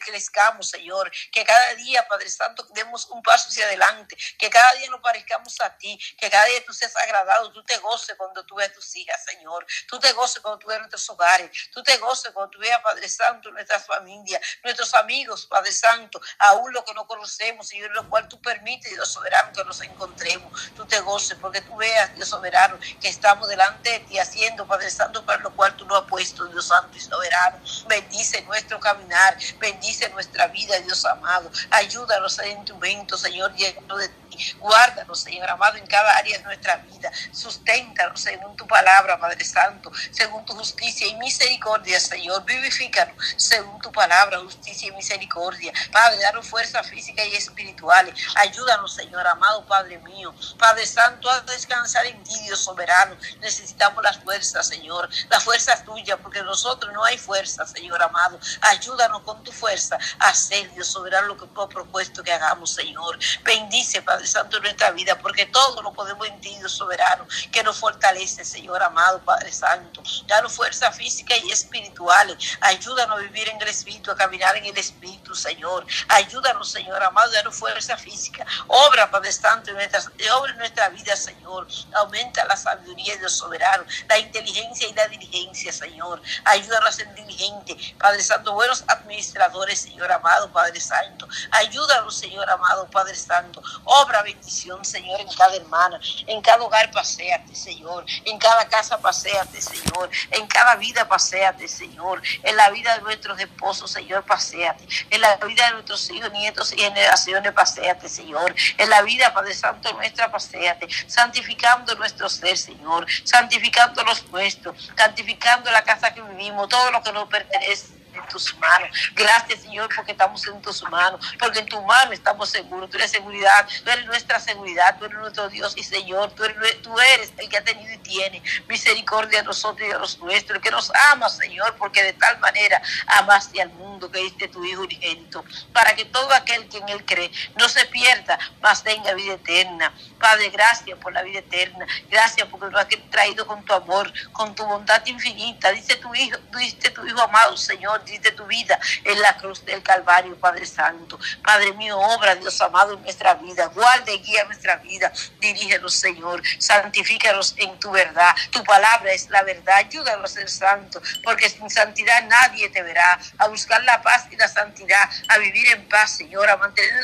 crezcamos, 0.04 0.68
Señor, 0.68 1.10
que 1.34 1.44
cada 1.44 1.74
día, 1.74 2.06
Padre 2.06 2.30
Santo, 2.30 2.64
demos 2.70 3.06
un 3.10 3.20
paso 3.20 3.48
hacia 3.48 3.66
adelante, 3.66 4.16
que 4.38 4.48
cada 4.48 4.72
día 4.74 4.88
nos 4.88 5.00
parezcamos 5.00 5.60
a 5.60 5.76
ti, 5.76 5.98
que 6.16 6.30
cada 6.30 6.44
día 6.44 6.64
tú 6.64 6.72
seas 6.72 6.94
agradado, 6.96 7.50
tú 7.50 7.64
te 7.64 7.76
goces 7.78 8.14
cuando 8.16 8.46
tú 8.46 8.54
ves 8.54 8.70
a 8.70 8.72
tus 8.72 8.94
hijas, 8.94 9.20
Señor, 9.24 9.66
tú 9.88 9.98
te 9.98 10.12
goces 10.12 10.40
cuando 10.40 10.60
tú 10.60 10.68
ves 10.68 10.78
nuestros 10.78 11.10
hogares, 11.10 11.50
tú 11.72 11.82
te 11.82 11.96
goces 11.96 12.30
cuando 12.30 12.50
tú 12.50 12.60
veas, 12.60 12.80
Padre 12.82 13.08
Santo, 13.08 13.50
nuestras 13.50 13.84
familias, 13.84 14.40
nuestros 14.62 14.94
amigos, 14.94 15.46
Padre 15.46 15.72
Santo, 15.72 16.20
aún 16.38 16.72
lo 16.72 16.84
que 16.84 16.94
no 16.94 17.04
conocemos, 17.04 17.66
Señor, 17.66 17.90
lo 17.90 18.08
cual 18.08 18.28
tú 18.28 18.40
permites, 18.40 18.92
Dios 18.92 19.10
soberano, 19.10 19.52
que 19.52 19.64
nos 19.64 19.80
encontremos, 19.80 20.72
tú 20.76 20.86
te 20.86 21.00
goces 21.00 21.36
porque 21.40 21.62
tú 21.62 21.74
veas, 21.74 22.14
Dios 22.14 22.28
soberano, 22.28 22.78
que 23.00 23.08
estamos 23.08 23.48
delante 23.48 23.90
de 23.90 24.00
ti 24.00 24.18
haciendo, 24.20 24.68
Padre 24.68 24.88
Santo, 24.88 25.26
para 25.26 25.42
lo 25.42 25.52
cual 25.56 25.76
tú 25.76 25.84
nos 25.84 26.04
has 26.04 26.08
puesto, 26.08 26.44
Dios 26.46 26.68
Santo 26.68 26.96
y 26.96 27.00
soberano, 27.00 27.58
bendice 27.88 28.40
nuestro 28.42 28.78
caminar, 28.78 29.36
bendice 29.58 30.08
nuestra 30.10 30.46
vida, 30.46 30.78
Dios 30.78 31.04
amado 31.04 31.23
amado. 31.24 31.50
Ayúdanos 31.70 32.38
en 32.40 32.64
tu 32.64 32.74
momento, 32.74 33.16
Señor, 33.16 33.54
lleno 33.54 33.96
de 33.96 34.10
Guárdanos, 34.58 35.20
Señor 35.20 35.48
amado, 35.48 35.76
en 35.76 35.86
cada 35.86 36.16
área 36.16 36.38
de 36.38 36.44
nuestra 36.44 36.76
vida. 36.76 37.10
Susténtanos 37.32 38.20
según 38.20 38.56
tu 38.56 38.66
palabra, 38.66 39.18
Padre 39.18 39.44
Santo, 39.44 39.90
según 40.10 40.44
tu 40.44 40.54
justicia 40.54 41.06
y 41.06 41.14
misericordia, 41.16 42.00
Señor. 42.00 42.44
Vivifícanos 42.44 43.14
según 43.36 43.80
tu 43.80 43.92
palabra, 43.92 44.38
justicia 44.40 44.88
y 44.88 44.92
misericordia. 44.92 45.72
Padre, 45.92 46.18
danos 46.20 46.46
fuerza 46.46 46.82
física 46.82 47.24
y 47.24 47.34
espiritual. 47.34 48.12
Ayúdanos, 48.36 48.94
Señor 48.94 49.26
amado, 49.26 49.64
Padre 49.66 49.98
mío. 49.98 50.34
Padre 50.58 50.86
Santo, 50.86 51.30
a 51.30 51.40
descansar 51.42 52.06
en 52.06 52.22
ti, 52.24 52.34
Dios 52.42 52.60
soberano. 52.60 53.16
Necesitamos 53.40 54.02
las 54.02 54.18
fuerzas, 54.18 54.66
Señor. 54.66 55.08
La 55.28 55.40
fuerza 55.40 55.72
es 55.74 55.84
tuya, 55.84 56.16
porque 56.16 56.42
nosotros 56.42 56.92
no 56.92 57.04
hay 57.04 57.18
fuerza, 57.18 57.66
Señor 57.66 58.02
amado. 58.02 58.38
Ayúdanos 58.62 59.22
con 59.22 59.42
tu 59.44 59.52
fuerza 59.52 59.98
a 60.18 60.28
hacer, 60.28 60.70
Dios 60.72 60.88
soberano, 60.88 61.13
lo 61.22 61.36
que 61.36 61.46
tú 61.46 61.62
has 61.62 61.68
propuesto 61.68 62.22
que 62.22 62.32
hagamos, 62.32 62.74
Señor. 62.74 63.18
Bendice, 63.42 64.02
Padre 64.02 64.26
Santo, 64.26 64.60
nuestra 64.60 64.90
vida, 64.90 65.18
porque 65.18 65.46
todo 65.46 65.82
lo 65.82 65.92
podemos 65.92 66.26
en 66.26 66.40
ti, 66.40 66.54
Dios 66.58 66.72
soberano, 66.72 67.26
que 67.52 67.62
nos 67.62 67.76
fortalece, 67.76 68.44
Señor 68.44 68.82
amado, 68.82 69.20
Padre 69.20 69.52
Santo. 69.52 70.02
Danos 70.26 70.52
fuerza 70.52 70.90
física 70.92 71.36
y 71.36 71.50
espiritual. 71.50 72.36
Ayúdanos 72.60 73.18
a 73.18 73.22
vivir 73.22 73.48
en 73.48 73.60
el 73.60 73.68
Espíritu, 73.68 74.10
a 74.10 74.16
caminar 74.16 74.56
en 74.56 74.64
el 74.64 74.76
Espíritu, 74.76 75.34
Señor. 75.34 75.86
Ayúdanos, 76.08 76.70
Señor 76.70 77.02
amado, 77.02 77.30
danos 77.32 77.54
fuerza 77.54 77.96
física. 77.96 78.44
Obra, 78.66 79.10
Padre 79.10 79.32
Santo, 79.32 79.70
en 79.70 79.76
nuestra, 79.76 80.00
obra 80.36 80.52
en 80.52 80.58
nuestra 80.58 80.88
vida, 80.88 81.16
Señor. 81.16 81.66
Aumenta 81.94 82.44
la 82.44 82.56
sabiduría, 82.56 83.16
Dios 83.16 83.36
soberano, 83.36 83.84
la 84.08 84.18
inteligencia 84.18 84.88
y 84.88 84.94
la 84.94 85.06
diligencia, 85.08 85.72
Señor. 85.72 86.20
Ayúdanos 86.44 86.88
a 86.88 86.92
ser 86.92 87.14
diligentes, 87.14 87.94
Padre 87.98 88.22
Santo, 88.22 88.52
buenos 88.54 88.84
administradores, 88.88 89.80
Señor 89.80 90.10
amado, 90.10 90.50
Padre 90.52 90.80
Santo. 90.80 91.03
Ayúdanos, 91.50 92.16
Señor 92.16 92.48
amado, 92.50 92.88
Padre 92.90 93.14
Santo. 93.14 93.62
Obra 93.84 94.22
bendición, 94.22 94.84
Señor, 94.84 95.20
en 95.20 95.28
cada 95.28 95.54
hermana, 95.56 96.00
en 96.26 96.40
cada 96.40 96.62
hogar 96.62 96.90
paséate, 96.90 97.54
Señor, 97.54 98.04
en 98.24 98.38
cada 98.38 98.68
casa 98.68 98.98
paséate, 98.98 99.60
Señor, 99.60 100.10
en 100.30 100.46
cada 100.46 100.76
vida 100.76 101.06
paséate, 101.08 101.68
Señor, 101.68 102.22
en 102.42 102.56
la 102.56 102.70
vida 102.70 102.94
de 102.96 103.02
nuestros 103.02 103.38
esposos, 103.40 103.90
Señor, 103.90 104.24
paséate, 104.24 104.86
en 105.10 105.20
la 105.20 105.36
vida 105.36 105.66
de 105.66 105.72
nuestros 105.72 106.10
hijos, 106.10 106.30
nietos 106.32 106.72
y 106.72 106.78
generaciones, 106.78 107.52
paséate, 107.52 108.08
Señor, 108.08 108.54
en 108.78 108.90
la 108.90 109.02
vida, 109.02 109.32
Padre 109.32 109.54
Santo, 109.54 109.92
nuestra, 109.92 110.30
paséate, 110.30 110.88
santificando 111.06 111.94
nuestro 111.96 112.28
ser, 112.28 112.56
Señor, 112.56 113.06
santificando 113.24 114.02
los 114.04 114.24
nuestros, 114.30 114.90
santificando 114.96 115.70
la 115.70 115.82
casa 115.82 116.14
que 116.14 116.22
vivimos, 116.22 116.68
todo 116.68 116.90
lo 116.90 117.02
que 117.02 117.12
nos 117.12 117.28
pertenece 117.28 118.03
en 118.16 118.26
tus 118.28 118.56
manos. 118.58 118.88
Gracias, 119.14 119.60
Señor, 119.60 119.88
porque 119.94 120.12
estamos 120.12 120.46
en 120.46 120.60
tus 120.62 120.82
manos, 120.90 121.20
porque 121.38 121.60
en 121.60 121.66
tu 121.66 121.80
mano 121.82 122.12
estamos 122.12 122.48
seguros. 122.50 122.90
Tú 122.90 122.96
eres 122.96 123.10
seguridad, 123.10 123.66
tú 123.84 123.90
eres 123.90 124.06
nuestra 124.06 124.40
seguridad, 124.40 124.96
tú 124.98 125.06
eres 125.06 125.18
nuestro 125.18 125.48
Dios 125.48 125.74
y 125.76 125.82
Señor, 125.82 126.32
tú 126.32 126.44
eres, 126.44 126.82
tú 126.82 126.98
eres 126.98 127.32
el 127.36 127.48
que 127.48 127.58
ha 127.58 127.64
tenido 127.64 127.92
y 127.92 127.98
tiene 127.98 128.42
misericordia 128.68 129.40
de 129.40 129.44
nosotros 129.44 129.86
y 129.86 129.92
de 129.92 129.98
los 129.98 130.18
nuestros, 130.18 130.56
el 130.56 130.62
que 130.62 130.70
nos 130.70 130.92
ama, 131.12 131.28
Señor, 131.28 131.76
porque 131.78 132.02
de 132.02 132.12
tal 132.14 132.38
manera 132.38 132.80
amaste 133.06 133.60
al 133.60 133.70
mundo 133.70 133.93
que 134.10 134.20
diste 134.20 134.48
tu 134.48 134.64
Hijo 134.64 134.82
unigénito, 134.82 135.44
para 135.72 135.94
que 135.94 136.04
todo 136.04 136.32
aquel 136.32 136.68
que 136.68 136.78
en 136.78 136.88
él 136.88 137.04
cree 137.04 137.30
no 137.56 137.68
se 137.68 137.84
pierda, 137.86 138.38
mas 138.60 138.82
tenga 138.82 139.12
vida 139.14 139.34
eterna. 139.34 139.92
Padre, 140.18 140.50
gracias 140.50 140.98
por 140.98 141.12
la 141.12 141.22
vida 141.22 141.40
eterna. 141.40 141.86
Gracias 142.10 142.48
porque 142.48 142.66
nos 142.66 142.80
has 142.80 142.88
traído 143.10 143.46
con 143.46 143.64
tu 143.64 143.74
amor, 143.74 144.12
con 144.32 144.54
tu 144.54 144.64
bondad 144.64 145.04
infinita. 145.06 145.70
Dice 145.72 145.96
tu 145.96 146.14
Hijo, 146.14 146.38
dice 146.56 146.90
tu 146.90 147.06
Hijo 147.06 147.20
amado, 147.20 147.56
Señor, 147.56 148.04
dice 148.04 148.30
tu 148.32 148.46
vida 148.46 148.78
en 149.04 149.20
la 149.20 149.36
cruz 149.36 149.64
del 149.64 149.82
Calvario, 149.82 150.34
Padre 150.36 150.66
Santo. 150.66 151.18
Padre 151.42 151.72
mío, 151.74 151.98
obra, 151.98 152.34
Dios 152.36 152.60
amado, 152.60 152.94
en 152.94 153.02
nuestra 153.02 153.34
vida. 153.34 153.66
Guarde 153.66 154.14
y 154.14 154.18
guía 154.22 154.44
nuestra 154.44 154.76
vida. 154.76 155.12
Dirígenos, 155.40 155.94
Señor. 155.94 156.42
Santifícanos 156.58 157.54
en 157.58 157.78
tu 157.78 157.90
verdad. 157.90 158.34
Tu 158.50 158.62
palabra 158.64 159.12
es 159.12 159.28
la 159.30 159.42
verdad. 159.42 159.76
Ayúdanos 159.76 160.30
a 160.30 160.34
ser 160.34 160.48
santo, 160.48 161.02
porque 161.22 161.50
sin 161.50 161.68
santidad 161.68 162.24
nadie 162.28 162.68
te 162.70 162.82
verá. 162.82 163.18
A 163.38 163.48
buscar 163.48 163.82
la 163.84 163.93
paz 164.02 164.26
y 164.30 164.36
la 164.36 164.48
santidad, 164.48 165.08
a 165.28 165.38
vivir 165.38 165.66
en 165.68 165.88
paz, 165.88 166.16
Señor, 166.16 166.48
a 166.48 166.56
mantener, 166.56 167.02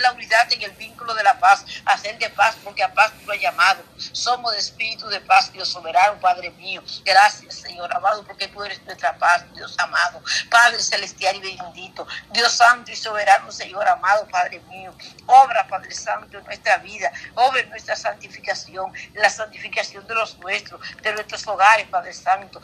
la 0.00 0.12
unidad 0.12 0.52
en 0.52 0.62
el 0.62 0.70
vínculo 0.72 1.14
de 1.14 1.22
la 1.22 1.38
paz, 1.38 1.64
a 1.84 1.92
hacer 1.92 2.18
de 2.18 2.30
paz, 2.30 2.56
porque 2.62 2.82
a 2.82 2.92
paz 2.92 3.12
tú 3.18 3.26
lo 3.26 3.32
has 3.32 3.40
llamado. 3.40 3.82
Somos 4.12 4.52
de 4.52 4.58
espíritu 4.58 5.08
de 5.08 5.20
paz, 5.20 5.52
Dios 5.52 5.68
soberano, 5.68 6.20
Padre 6.20 6.50
mío. 6.50 6.82
Gracias, 7.04 7.56
Señor 7.56 7.92
amado, 7.94 8.24
porque 8.24 8.48
tú 8.48 8.62
eres 8.62 8.82
nuestra 8.82 9.16
paz, 9.18 9.44
Dios 9.54 9.74
amado. 9.78 10.22
Padre 10.50 10.78
celestial 10.80 11.36
y 11.36 11.40
bendito, 11.56 12.06
Dios 12.30 12.52
santo 12.52 12.90
y 12.90 12.96
soberano, 12.96 13.50
Señor 13.50 13.86
amado, 13.88 14.26
Padre 14.28 14.60
mío. 14.68 14.94
Obra, 15.26 15.66
Padre 15.68 15.94
Santo, 15.94 16.38
en 16.38 16.44
nuestra 16.44 16.78
vida, 16.78 17.12
obra 17.34 17.60
en 17.60 17.70
nuestra 17.70 17.94
santificación, 17.96 18.92
la 19.14 19.28
santificación 19.28 20.06
de 20.06 20.14
los 20.14 20.38
nuestros, 20.38 20.80
de 21.02 21.12
nuestros 21.12 21.46
hogares, 21.46 21.86
Padre 21.88 22.12
Santo. 22.12 22.60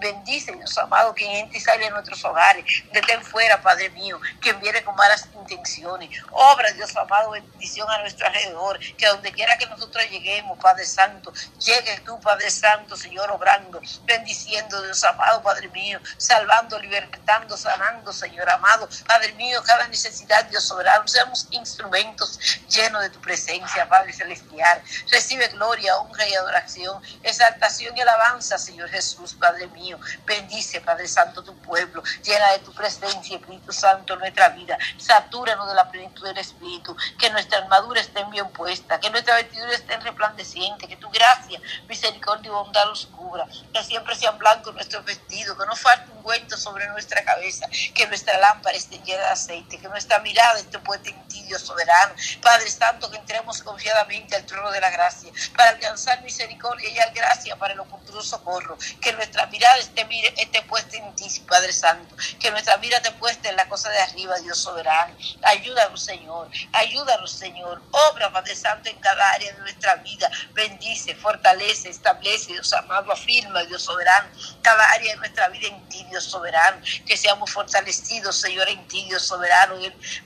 Bendice, 0.00 0.52
Dios 0.52 0.76
amado, 0.78 1.14
quien 1.14 1.30
entra 1.32 1.58
y 1.58 1.60
sale 1.60 1.84
de 1.84 1.90
nuestros 1.90 2.24
hogares, 2.24 2.64
detén 2.92 3.22
fuera, 3.22 3.60
Padre 3.60 3.90
mío, 3.90 4.20
quien 4.40 4.58
viene 4.60 4.82
con 4.82 4.94
malas 4.96 5.28
intenciones. 5.34 6.10
Obra, 6.30 6.70
Dios 6.72 6.94
amado, 6.96 7.30
bendición 7.30 7.88
a 7.90 7.98
nuestro 7.98 8.26
alrededor, 8.26 8.78
que 8.96 9.06
donde 9.06 9.32
quiera 9.32 9.56
que 9.58 9.66
nosotros 9.66 10.04
lleguemos, 10.10 10.58
Padre 10.58 10.84
Santo, 10.84 11.32
llegue 11.58 12.00
tú, 12.04 12.18
Padre 12.20 12.50
Santo, 12.50 12.96
Señor, 12.96 13.30
obrando, 13.30 13.80
bendiciendo, 14.04 14.82
Dios 14.82 15.02
amado, 15.04 15.42
Padre 15.42 15.68
mío, 15.68 16.00
salvando, 16.16 16.78
libertando, 16.78 17.56
sanando, 17.56 18.12
Señor 18.12 18.48
amado, 18.50 18.88
Padre 19.06 19.32
mío, 19.34 19.62
cada 19.64 19.86
necesidad, 19.88 20.44
Dios 20.46 20.64
soberano, 20.64 21.06
seamos 21.06 21.46
instrumentos 21.50 22.38
llenos 22.68 23.02
de 23.02 23.10
tu 23.10 23.20
presencia, 23.20 23.88
Padre 23.88 24.12
celestial. 24.12 24.82
Recibe 25.10 25.48
gloria, 25.48 25.96
honra 25.98 26.26
y 26.28 26.34
adoración, 26.34 27.02
exaltación 27.22 27.96
y 27.96 28.00
alabanza, 28.00 28.58
Señor 28.58 28.88
Jesús, 28.90 29.34
Padre 29.34 29.66
mío. 29.68 29.98
Bendice, 30.24 30.80
Padre 30.80 31.08
Santo, 31.08 31.42
tu 31.42 31.56
pueblo, 31.58 32.02
llena 32.22 32.52
de 32.52 32.58
tu 32.60 32.72
presencia, 32.76 33.36
Espíritu 33.36 33.72
Santo, 33.72 34.14
nuestra 34.16 34.50
vida. 34.50 34.78
Satúranos 34.98 35.66
de 35.66 35.74
la 35.74 35.90
plenitud 35.90 36.24
del 36.24 36.38
Espíritu, 36.38 36.96
que 37.18 37.30
nuestra 37.30 37.58
armadura 37.58 38.00
esté 38.00 38.22
bien 38.24 38.48
puesta, 38.50 39.00
que 39.00 39.10
nuestra 39.10 39.34
vestidura 39.36 39.74
esté 39.74 39.96
resplandeciente, 39.96 40.86
que 40.86 40.96
tu 40.96 41.10
gracia, 41.10 41.60
misericordia 41.88 42.48
y 42.48 42.50
bondad 42.50 42.84
los 42.86 43.06
cubra, 43.06 43.46
que 43.72 43.82
siempre 43.82 44.14
sean 44.14 44.38
blancos 44.38 44.74
nuestros 44.74 45.04
vestidos, 45.04 45.58
que 45.58 45.66
no 45.66 45.74
falte 45.74 46.12
un 46.12 46.22
cuento 46.22 46.56
sobre 46.56 46.86
nuestra 46.88 47.24
cabeza, 47.24 47.66
que 47.94 48.06
nuestra 48.06 48.38
lámpara 48.38 48.76
esté 48.76 48.98
llena 48.98 49.22
de 49.22 49.30
aceite, 49.30 49.78
que 49.78 49.88
nuestra 49.88 50.18
mirada 50.20 50.58
esté 50.58 50.78
puesta 50.78 51.08
en 51.08 51.28
ti, 51.28 51.42
Dios 51.44 51.62
soberano. 51.62 52.14
Padre 52.42 52.68
Santo, 52.70 53.10
que 53.10 53.16
entremos 53.16 53.62
confiadamente 53.62 54.36
al 54.36 54.44
trono 54.44 54.70
de 54.70 54.80
la 54.80 54.90
gracia, 54.90 55.32
para 55.56 55.70
alcanzar 55.70 56.22
misericordia 56.22 56.90
y 56.90 56.98
al 56.98 57.12
gracia 57.12 57.56
para 57.56 57.72
el 57.72 57.80
oportuno 57.80 58.22
socorro, 58.22 58.76
que 59.00 59.12
nuestra 59.12 59.46
mirada 59.46 59.78
esté, 59.78 60.06
esté 60.36 60.62
puesta 60.62 60.96
en 60.96 61.14
ti, 61.14 61.26
Padre 61.48 61.72
Santo, 61.72 62.14
que 62.38 62.50
nuestra 62.50 62.65
mirada 62.78 63.02
esté 63.02 63.12
puesta 63.18 63.48
en 63.48 63.56
la 63.56 63.68
cosa 63.68 63.88
de 63.90 63.98
arriba, 63.98 64.36
Dios 64.40 64.58
soberano. 64.58 65.14
Ayúdanos, 65.42 66.02
Señor, 66.02 66.50
ayúdanos, 66.72 67.30
Señor. 67.30 67.80
Obra, 68.10 68.32
Padre 68.32 68.56
Santo, 68.56 68.90
en 68.90 68.98
cada 68.98 69.30
área 69.32 69.52
de 69.52 69.60
nuestra 69.60 69.96
vida. 69.96 70.30
Bendice, 70.52 71.14
fortalece, 71.14 71.90
establece, 71.90 72.52
Dios 72.52 72.72
amado, 72.72 73.12
afirma, 73.12 73.62
Dios 73.64 73.82
soberano, 73.82 74.28
cada 74.62 74.90
área 74.90 75.12
de 75.14 75.18
nuestra 75.18 75.48
vida 75.48 75.68
en 75.68 75.88
ti, 75.88 76.04
Dios 76.10 76.24
soberano. 76.24 76.80
Que 77.06 77.16
seamos 77.16 77.50
fortalecidos, 77.50 78.36
Señor, 78.36 78.68
en 78.68 78.86
ti, 78.88 79.04
Dios 79.04 79.22
soberano, 79.22 79.76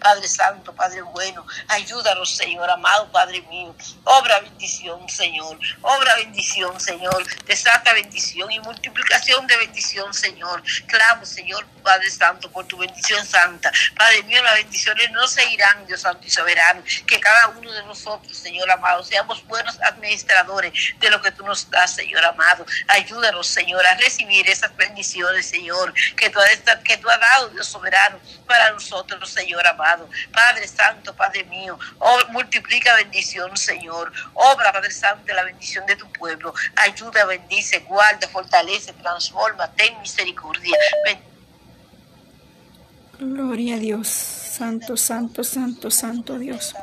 Padre 0.01 0.29
Santo, 0.29 0.75
Padre 0.75 1.03
bueno. 1.03 1.47
Ayúdanos, 1.69 2.37
Señor, 2.37 2.71
amado 2.71 3.11
Padre 3.13 3.43
mío. 3.43 3.75
Obra 4.05 4.41
bendición, 4.41 5.09
Señor. 5.09 5.59
Obra 5.83 6.15
bendición, 6.17 6.79
Señor. 6.81 7.27
Desata 7.45 7.93
bendición 7.93 8.51
y 8.51 8.61
multiplicación 8.61 9.47
de 9.47 9.57
bendición, 9.59 10.13
Señor. 10.15 10.63
Clamo, 10.87 11.27
Señor, 11.27 11.67
Padre 11.83 12.11
Santo, 12.11 12.30
por 12.39 12.67
tu 12.67 12.79
bendición 12.79 13.25
santa. 13.27 13.73
Padre 13.97 14.23
mío, 14.25 14.43
las 14.43 14.55
bendiciones 14.55 15.11
no 15.11 15.27
se 15.27 15.45
irán, 15.51 15.87
Dios 15.87 16.01
Santo 16.01 16.27
y 16.27 16.31
soberano. 16.31 16.83
Que 17.07 17.19
cada 17.19 17.49
uno 17.49 17.73
de 17.73 17.83
nosotros, 17.85 18.37
Señor 18.37 18.71
amado, 18.71 19.03
seamos 19.03 19.45
buenos 19.47 19.79
administradores 19.83 20.73
de 20.99 21.11
lo 21.11 21.21
que 21.21 21.33
tú 21.33 21.45
nos 21.45 21.69
das, 21.71 21.95
Señor 21.95 22.25
amado. 22.25 22.65
Ayúdanos, 22.89 23.47
Señor, 23.47 23.85
a 23.87 23.95
recibir 23.97 24.49
esas 24.49 24.75
bendiciones, 24.77 25.47
Señor, 25.47 25.93
que 26.17 26.31
tú, 26.31 26.39
que 26.85 26.97
tú 26.99 27.09
has 27.09 27.21
dado, 27.21 27.49
Dios 27.51 27.67
soberano, 27.67 28.21
para 28.47 28.71
nosotros, 28.73 29.31
Señor 29.31 29.67
amado. 29.67 30.09
Padre 30.33 30.67
Santo, 30.69 31.15
Padre 31.15 31.45
mío, 31.45 31.79
oh, 31.99 32.19
multiplica 32.29 32.95
bendición, 32.97 33.57
Señor. 33.57 34.13
Obra, 34.35 34.73
Padre 34.73 34.91
Santo, 34.91 35.33
la 35.33 35.45
bendición 35.45 35.87
de 35.87 35.97
tu 35.97 36.11
pueblo. 36.13 36.55
Ayuda, 36.77 37.25
bendice, 37.25 37.81
guarda, 37.81 38.29
fortalece, 38.29 38.93
transforma, 38.95 39.71
ten 39.73 40.01
misericordia. 40.01 40.77
Gloria 43.21 43.77
a 43.77 43.79
Dios. 43.79 44.09
Santo, 44.09 44.97
santo, 44.97 45.45
santo, 45.45 45.91
santo 45.91 46.39
Dios. 46.39 46.75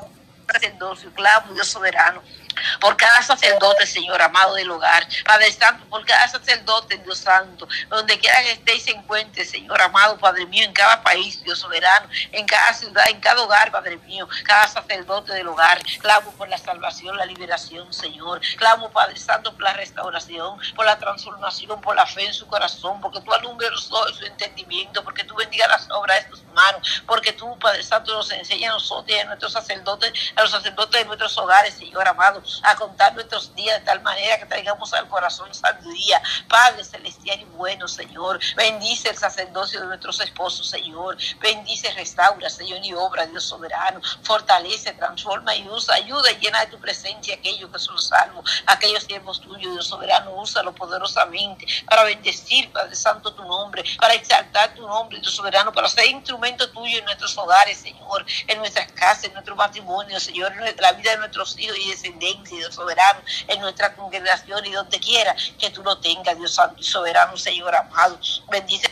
Por 2.79 2.97
cada 2.97 3.21
sacerdote, 3.21 3.85
Señor 3.85 4.21
amado 4.21 4.55
del 4.55 4.69
hogar, 4.69 5.07
Padre 5.25 5.51
Santo, 5.51 5.85
por 5.89 6.05
cada 6.05 6.27
sacerdote, 6.27 6.97
Dios 6.97 7.19
Santo, 7.19 7.67
donde 7.89 8.17
quiera 8.19 8.41
que 8.41 8.51
esté 8.51 8.75
y 8.75 8.79
se 8.79 8.91
encuentre, 8.91 9.45
Señor 9.45 9.81
amado, 9.81 10.17
Padre 10.17 10.45
mío, 10.45 10.65
en 10.65 10.73
cada 10.73 11.01
país, 11.01 11.41
Dios 11.43 11.59
soberano, 11.59 12.07
en 12.31 12.45
cada 12.45 12.73
ciudad, 12.73 13.05
en 13.09 13.19
cada 13.19 13.41
hogar, 13.41 13.71
Padre 13.71 13.97
mío, 13.97 14.27
cada 14.43 14.67
sacerdote 14.67 15.33
del 15.33 15.47
hogar, 15.47 15.81
clamo 16.01 16.31
por 16.33 16.49
la 16.49 16.57
salvación, 16.57 17.17
la 17.17 17.25
liberación, 17.25 17.91
Señor, 17.93 18.41
clamo, 18.57 18.89
Padre 18.91 19.17
Santo, 19.17 19.53
por 19.53 19.63
la 19.63 19.73
restauración, 19.73 20.59
por 20.75 20.85
la 20.85 20.97
transformación, 20.97 21.81
por 21.81 21.95
la 21.95 22.05
fe 22.05 22.25
en 22.25 22.33
su 22.33 22.47
corazón, 22.47 22.99
porque 23.01 23.21
tú 23.21 23.33
alumbres 23.33 23.71
los 23.71 23.91
ojos 23.91 24.17
su 24.17 24.25
entendimiento, 24.25 25.03
porque 25.03 25.23
tú 25.23 25.35
bendigas 25.35 25.69
las 25.69 25.89
obras 25.91 26.23
de 26.23 26.29
tus 26.29 26.43
manos, 26.45 27.03
porque 27.05 27.33
tú, 27.33 27.57
Padre 27.59 27.83
Santo, 27.83 28.13
nos 28.13 28.31
enseña 28.31 28.69
a 28.69 28.73
nosotros 28.73 29.15
y 29.15 29.19
a 29.19 29.25
nuestros 29.25 29.53
sacerdotes, 29.53 30.11
a 30.35 30.41
los 30.41 30.51
sacerdotes 30.51 31.01
de 31.01 31.05
nuestros 31.05 31.37
hogares, 31.37 31.75
Señor 31.75 32.07
amado, 32.07 32.41
a 32.63 32.75
contar 32.75 33.13
nuestros 33.13 33.53
días 33.55 33.79
de 33.79 33.85
tal 33.85 34.01
manera 34.01 34.37
que 34.37 34.45
traigamos 34.45 34.93
al 34.93 35.07
corazón 35.07 35.53
sabiduría. 35.53 36.21
Padre 36.47 36.83
celestial 36.83 37.41
y 37.41 37.45
bueno, 37.45 37.87
Señor. 37.87 38.39
Bendice 38.55 39.09
el 39.09 39.17
sacerdocio 39.17 39.81
de 39.81 39.87
nuestros 39.87 40.19
esposos, 40.19 40.69
Señor. 40.69 41.17
Bendice, 41.39 41.91
restaura, 41.93 42.49
Señor, 42.49 42.79
y 42.83 42.93
obra, 42.93 43.25
Dios 43.25 43.43
soberano. 43.43 44.01
Fortalece, 44.23 44.93
transforma 44.93 45.55
y 45.55 45.67
usa. 45.69 45.95
Ayuda 45.95 46.31
y 46.31 46.39
llena 46.39 46.61
de 46.61 46.67
tu 46.67 46.79
presencia 46.79 47.35
aquellos 47.35 47.71
que 47.71 47.79
son 47.79 47.99
salvos, 47.99 48.63
aquellos 48.65 49.03
siervos 49.03 49.41
tuyos, 49.41 49.73
Dios 49.73 49.87
soberano. 49.87 50.31
Úsalo 50.35 50.73
poderosamente 50.73 51.65
para 51.85 52.03
bendecir, 52.03 52.71
Padre 52.71 52.95
Santo, 52.95 53.33
tu 53.33 53.43
nombre, 53.43 53.83
para 53.99 54.13
exaltar 54.13 54.73
tu 54.75 54.85
nombre, 54.87 55.19
Dios 55.19 55.33
soberano, 55.33 55.71
para 55.71 55.87
ser 55.87 56.05
instrumento 56.07 56.69
tuyo 56.71 56.99
en 56.99 57.05
nuestros 57.05 57.37
hogares, 57.37 57.77
Señor, 57.77 58.25
en 58.47 58.57
nuestras 58.59 58.91
casas, 58.93 59.25
en 59.25 59.33
nuestro 59.33 59.55
matrimonio, 59.55 60.19
Señor, 60.19 60.51
en 60.53 60.81
la 60.81 60.91
vida 60.93 61.11
de 61.11 61.17
nuestros 61.17 61.57
hijos 61.57 61.77
y 61.77 61.89
descendientes. 62.37 62.57
Dios 62.57 62.75
soberano, 62.75 63.19
en 63.47 63.61
nuestra 63.61 63.95
congregación 63.95 64.65
y 64.65 64.71
donde 64.71 64.99
quiera 64.99 65.35
que 65.59 65.69
tú 65.69 65.83
lo 65.83 65.99
tengas, 65.99 66.37
Dios 66.37 66.53
santo 66.53 66.79
y 66.79 66.83
soberano, 66.83 67.37
Señor 67.37 67.75
amado. 67.75 68.19
Bendice. 68.51 68.87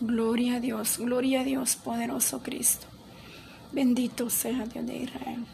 Gloria 0.00 0.56
a 0.56 0.60
Dios, 0.60 0.98
gloria 0.98 1.40
a 1.40 1.44
Dios, 1.44 1.76
poderoso 1.76 2.42
Cristo. 2.42 2.86
Bendito 3.72 4.28
sea 4.28 4.64
Dios 4.66 4.86
de 4.86 4.96
Israel. 4.96 5.46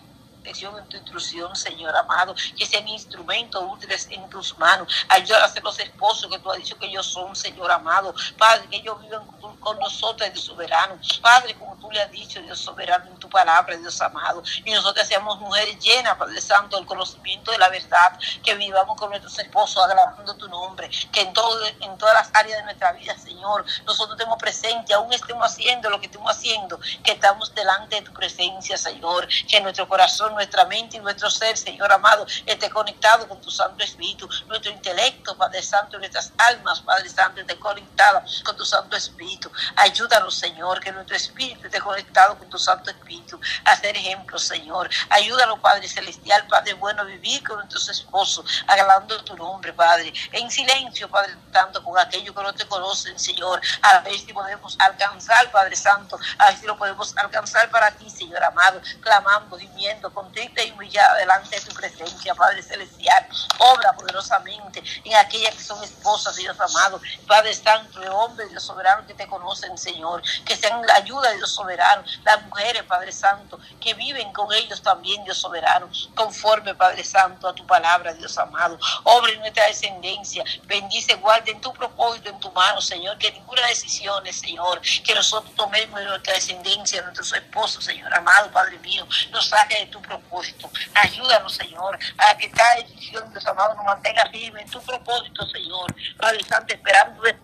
En 0.44 0.88
tu 0.88 0.96
instrucción, 0.96 1.54
Señor 1.54 1.94
amado, 1.96 2.34
que 2.56 2.66
sean 2.66 2.86
instrumentos 2.88 3.62
útiles 3.70 4.08
en 4.10 4.28
tus 4.30 4.58
manos. 4.58 4.92
Ayuda 5.08 5.44
a 5.44 5.48
ser 5.48 5.62
los 5.62 5.78
esposos 5.78 6.30
que 6.30 6.38
tú 6.38 6.50
has 6.50 6.58
dicho 6.58 6.78
que 6.78 6.86
ellos 6.86 7.06
son, 7.06 7.34
Señor 7.36 7.70
amado. 7.70 8.14
Padre, 8.38 8.66
que 8.68 8.76
ellos 8.76 9.00
vivan 9.00 9.26
con 9.60 9.78
nosotros, 9.78 10.32
Dios 10.32 10.44
soberano. 10.44 10.98
Padre, 11.20 11.54
como 11.54 11.76
tú 11.76 11.90
le 11.90 12.02
has 12.02 12.10
dicho, 12.10 12.40
Dios 12.40 12.58
soberano, 12.58 13.06
en 13.06 13.18
tu 13.18 13.28
palabra, 13.28 13.76
Dios 13.76 14.00
amado. 14.00 14.42
Y 14.64 14.70
nosotros 14.72 15.06
seamos 15.06 15.38
mujeres 15.40 15.78
llenas, 15.78 16.16
Padre 16.16 16.40
Santo, 16.40 16.76
del 16.76 16.86
conocimiento 16.86 17.52
de 17.52 17.58
la 17.58 17.68
verdad, 17.68 18.18
que 18.42 18.54
vivamos 18.54 18.96
con 18.98 19.10
nuestros 19.10 19.38
esposos 19.38 19.82
agradando 19.84 20.34
tu 20.34 20.48
nombre, 20.48 20.90
que 21.12 21.20
en, 21.20 21.32
todo, 21.32 21.60
en 21.80 21.98
todas 21.98 22.14
las 22.14 22.30
áreas 22.34 22.58
de 22.58 22.64
nuestra 22.64 22.92
vida, 22.92 23.16
Señor, 23.16 23.64
nosotros 23.84 24.18
estemos 24.18 24.38
presentes, 24.38 24.94
aún 24.96 25.12
estemos 25.12 25.46
haciendo 25.46 25.90
lo 25.90 26.00
que 26.00 26.06
estemos 26.06 26.30
haciendo, 26.30 26.80
que 27.04 27.12
estamos 27.12 27.54
delante 27.54 27.96
de 27.96 28.02
tu 28.02 28.12
presencia, 28.12 28.76
Señor, 28.76 29.28
que 29.48 29.60
nuestro 29.60 29.88
corazón, 29.88 30.29
nuestra 30.30 30.64
mente 30.64 30.96
y 30.96 31.00
nuestro 31.00 31.30
ser, 31.30 31.56
Señor 31.56 31.92
amado, 31.92 32.26
esté 32.46 32.70
conectado 32.70 33.28
con 33.28 33.40
tu 33.40 33.50
Santo 33.50 33.84
Espíritu, 33.84 34.28
nuestro 34.46 34.70
intelecto, 34.70 35.36
Padre 35.36 35.62
Santo, 35.62 35.98
nuestras 35.98 36.32
almas, 36.38 36.80
Padre 36.80 37.08
Santo, 37.08 37.40
esté 37.40 37.58
conectada 37.58 38.24
con 38.44 38.56
tu 38.56 38.64
Santo 38.64 38.96
Espíritu. 38.96 39.50
Ayúdanos, 39.76 40.34
Señor, 40.34 40.80
que 40.80 40.92
nuestro 40.92 41.16
espíritu 41.16 41.66
esté 41.66 41.80
conectado 41.80 42.38
con 42.38 42.48
tu 42.48 42.58
Santo 42.58 42.90
Espíritu, 42.90 43.40
a 43.64 43.76
ser 43.76 43.96
ejemplos, 43.96 44.42
Señor. 44.42 44.88
Ayúdanos, 45.08 45.58
Padre 45.60 45.88
Celestial, 45.88 46.46
Padre 46.48 46.74
bueno, 46.74 47.04
vivir 47.04 47.46
con 47.46 47.56
nuestros 47.56 47.88
esposos, 47.88 48.44
agradando 48.66 49.22
tu 49.24 49.36
nombre, 49.36 49.72
Padre. 49.72 50.12
En 50.32 50.50
silencio, 50.50 51.08
Padre 51.08 51.36
Santo, 51.52 51.82
con 51.82 51.98
aquellos 51.98 52.34
que 52.34 52.42
no 52.42 52.52
te 52.52 52.66
conocen, 52.66 53.18
Señor, 53.18 53.60
a 53.82 53.98
ver 54.00 54.18
si 54.18 54.32
podemos 54.32 54.76
alcanzar, 54.78 55.50
Padre 55.50 55.76
Santo, 55.76 56.18
a 56.38 56.46
ver 56.48 56.58
si 56.58 56.66
lo 56.66 56.76
podemos 56.76 57.16
alcanzar 57.16 57.70
para 57.70 57.90
ti, 57.92 58.08
Señor 58.08 58.42
amado, 58.42 58.80
clamando, 59.00 59.58
gimiendo, 59.58 60.10
contrita 60.20 60.62
y 60.62 60.70
humillada 60.72 61.16
delante 61.16 61.56
de 61.56 61.62
tu 61.62 61.74
presencia, 61.74 62.34
Padre 62.34 62.62
Celestial. 62.62 63.26
Obra 63.58 63.92
poderosamente 63.94 64.82
en 65.04 65.14
aquellas 65.16 65.54
que 65.54 65.62
son 65.62 65.82
esposas, 65.82 66.36
Dios 66.36 66.58
amado, 66.60 67.00
Padre 67.26 67.54
Santo, 67.54 68.00
de 68.00 68.08
hombre, 68.10 68.46
Dios 68.48 68.62
soberano 68.62 69.06
que 69.06 69.14
te 69.14 69.26
conocen, 69.26 69.78
Señor, 69.78 70.22
que 70.44 70.56
sean 70.56 70.86
la 70.86 70.94
ayuda 70.96 71.30
de 71.30 71.38
Dios 71.38 71.50
soberano, 71.50 72.04
las 72.24 72.42
mujeres, 72.42 72.82
Padre 72.82 73.12
Santo, 73.12 73.58
que 73.80 73.94
viven 73.94 74.30
con 74.32 74.52
ellos 74.52 74.82
también, 74.82 75.24
Dios 75.24 75.38
soberano, 75.38 75.88
conforme, 76.14 76.74
Padre 76.74 77.02
Santo, 77.02 77.48
a 77.48 77.54
tu 77.54 77.66
palabra, 77.66 78.12
Dios 78.12 78.36
amado. 78.36 78.78
Obra 79.04 79.32
en 79.32 79.40
nuestra 79.40 79.66
descendencia, 79.68 80.44
bendice, 80.64 81.14
guarde 81.14 81.52
en 81.52 81.62
tu 81.62 81.72
propósito, 81.72 82.28
en 82.28 82.40
tu 82.40 82.50
mano, 82.52 82.80
Señor, 82.82 83.16
que 83.16 83.32
ninguna 83.32 83.66
decisión, 83.68 84.22
Señor, 84.30 84.82
que 84.82 85.14
nosotros 85.14 85.54
tomemos 85.56 86.02
nuestra 86.02 86.34
descendencia, 86.34 87.00
nuestros 87.02 87.32
esposos, 87.32 87.84
Señor 87.84 88.12
amado, 88.14 88.50
Padre 88.50 88.78
mío, 88.80 89.06
nos 89.30 89.48
saque 89.48 89.78
de 89.78 89.86
tu 89.86 90.00
propósito. 90.10 90.68
Ayúdanos, 90.94 91.54
Señor, 91.54 91.98
a 92.18 92.36
que 92.36 92.50
cada 92.50 92.74
decisión, 92.76 93.30
Dios 93.30 93.46
amado, 93.46 93.74
nos 93.76 93.84
mantenga 93.84 94.24
firme 94.30 94.62
en 94.62 94.70
tu 94.70 94.80
propósito, 94.82 95.46
Señor. 95.46 95.94
Padre 96.18 96.42
Santo, 96.44 96.74
esperando 96.74 97.22
de 97.22 97.36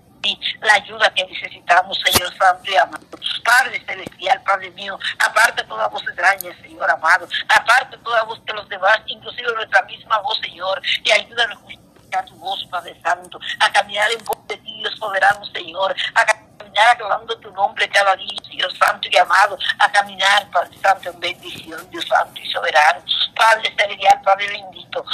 la 0.60 0.74
ayuda 0.74 1.12
que 1.14 1.24
necesitamos, 1.24 1.96
Señor 2.04 2.36
Santo 2.36 2.68
y 2.68 2.76
amado. 2.76 3.06
Padre 3.44 3.80
Celestial, 3.86 4.42
Padre 4.42 4.70
mío, 4.72 4.98
aparte 5.24 5.62
toda 5.64 5.86
voz 5.86 6.02
extraña, 6.02 6.50
Señor 6.60 6.90
amado, 6.90 7.28
aparte 7.48 7.96
toda 7.98 8.24
voz 8.24 8.44
de 8.44 8.52
los 8.54 8.68
demás, 8.68 8.98
inclusive 9.06 9.52
nuestra 9.54 9.82
misma 9.82 10.18
voz, 10.18 10.38
Señor, 10.40 10.82
y 11.04 11.12
ayúdanos 11.12 11.58
a 12.12 12.24
tu 12.24 12.34
voz, 12.36 12.66
Padre 12.70 12.98
Santo, 13.02 13.38
a 13.60 13.70
caminar 13.70 14.10
en 14.10 14.24
voz 14.24 14.38
de 14.48 14.56
ti, 14.56 14.78
Dios 14.78 14.96
soberano, 14.98 15.44
Señor, 15.52 15.94
a 16.14 16.24
caminar 16.76 17.36
tu 17.38 17.50
nombre 17.52 17.88
cada 17.88 18.14
día, 18.16 18.40
Dios 18.50 18.74
Santo 18.78 19.08
y 19.10 19.16
amado, 19.16 19.58
a 19.78 19.90
caminar, 19.90 20.48
Padre 20.50 20.76
Santo, 20.82 21.10
en 21.10 21.20
bendición, 21.20 21.90
Dios 21.90 22.06
Santo 22.06 22.40
y 22.40 22.50
soberano. 22.50 23.02
Padre 23.34 23.74
celestial, 23.76 24.20
Padre 24.22 24.48
bendito, 24.48 25.04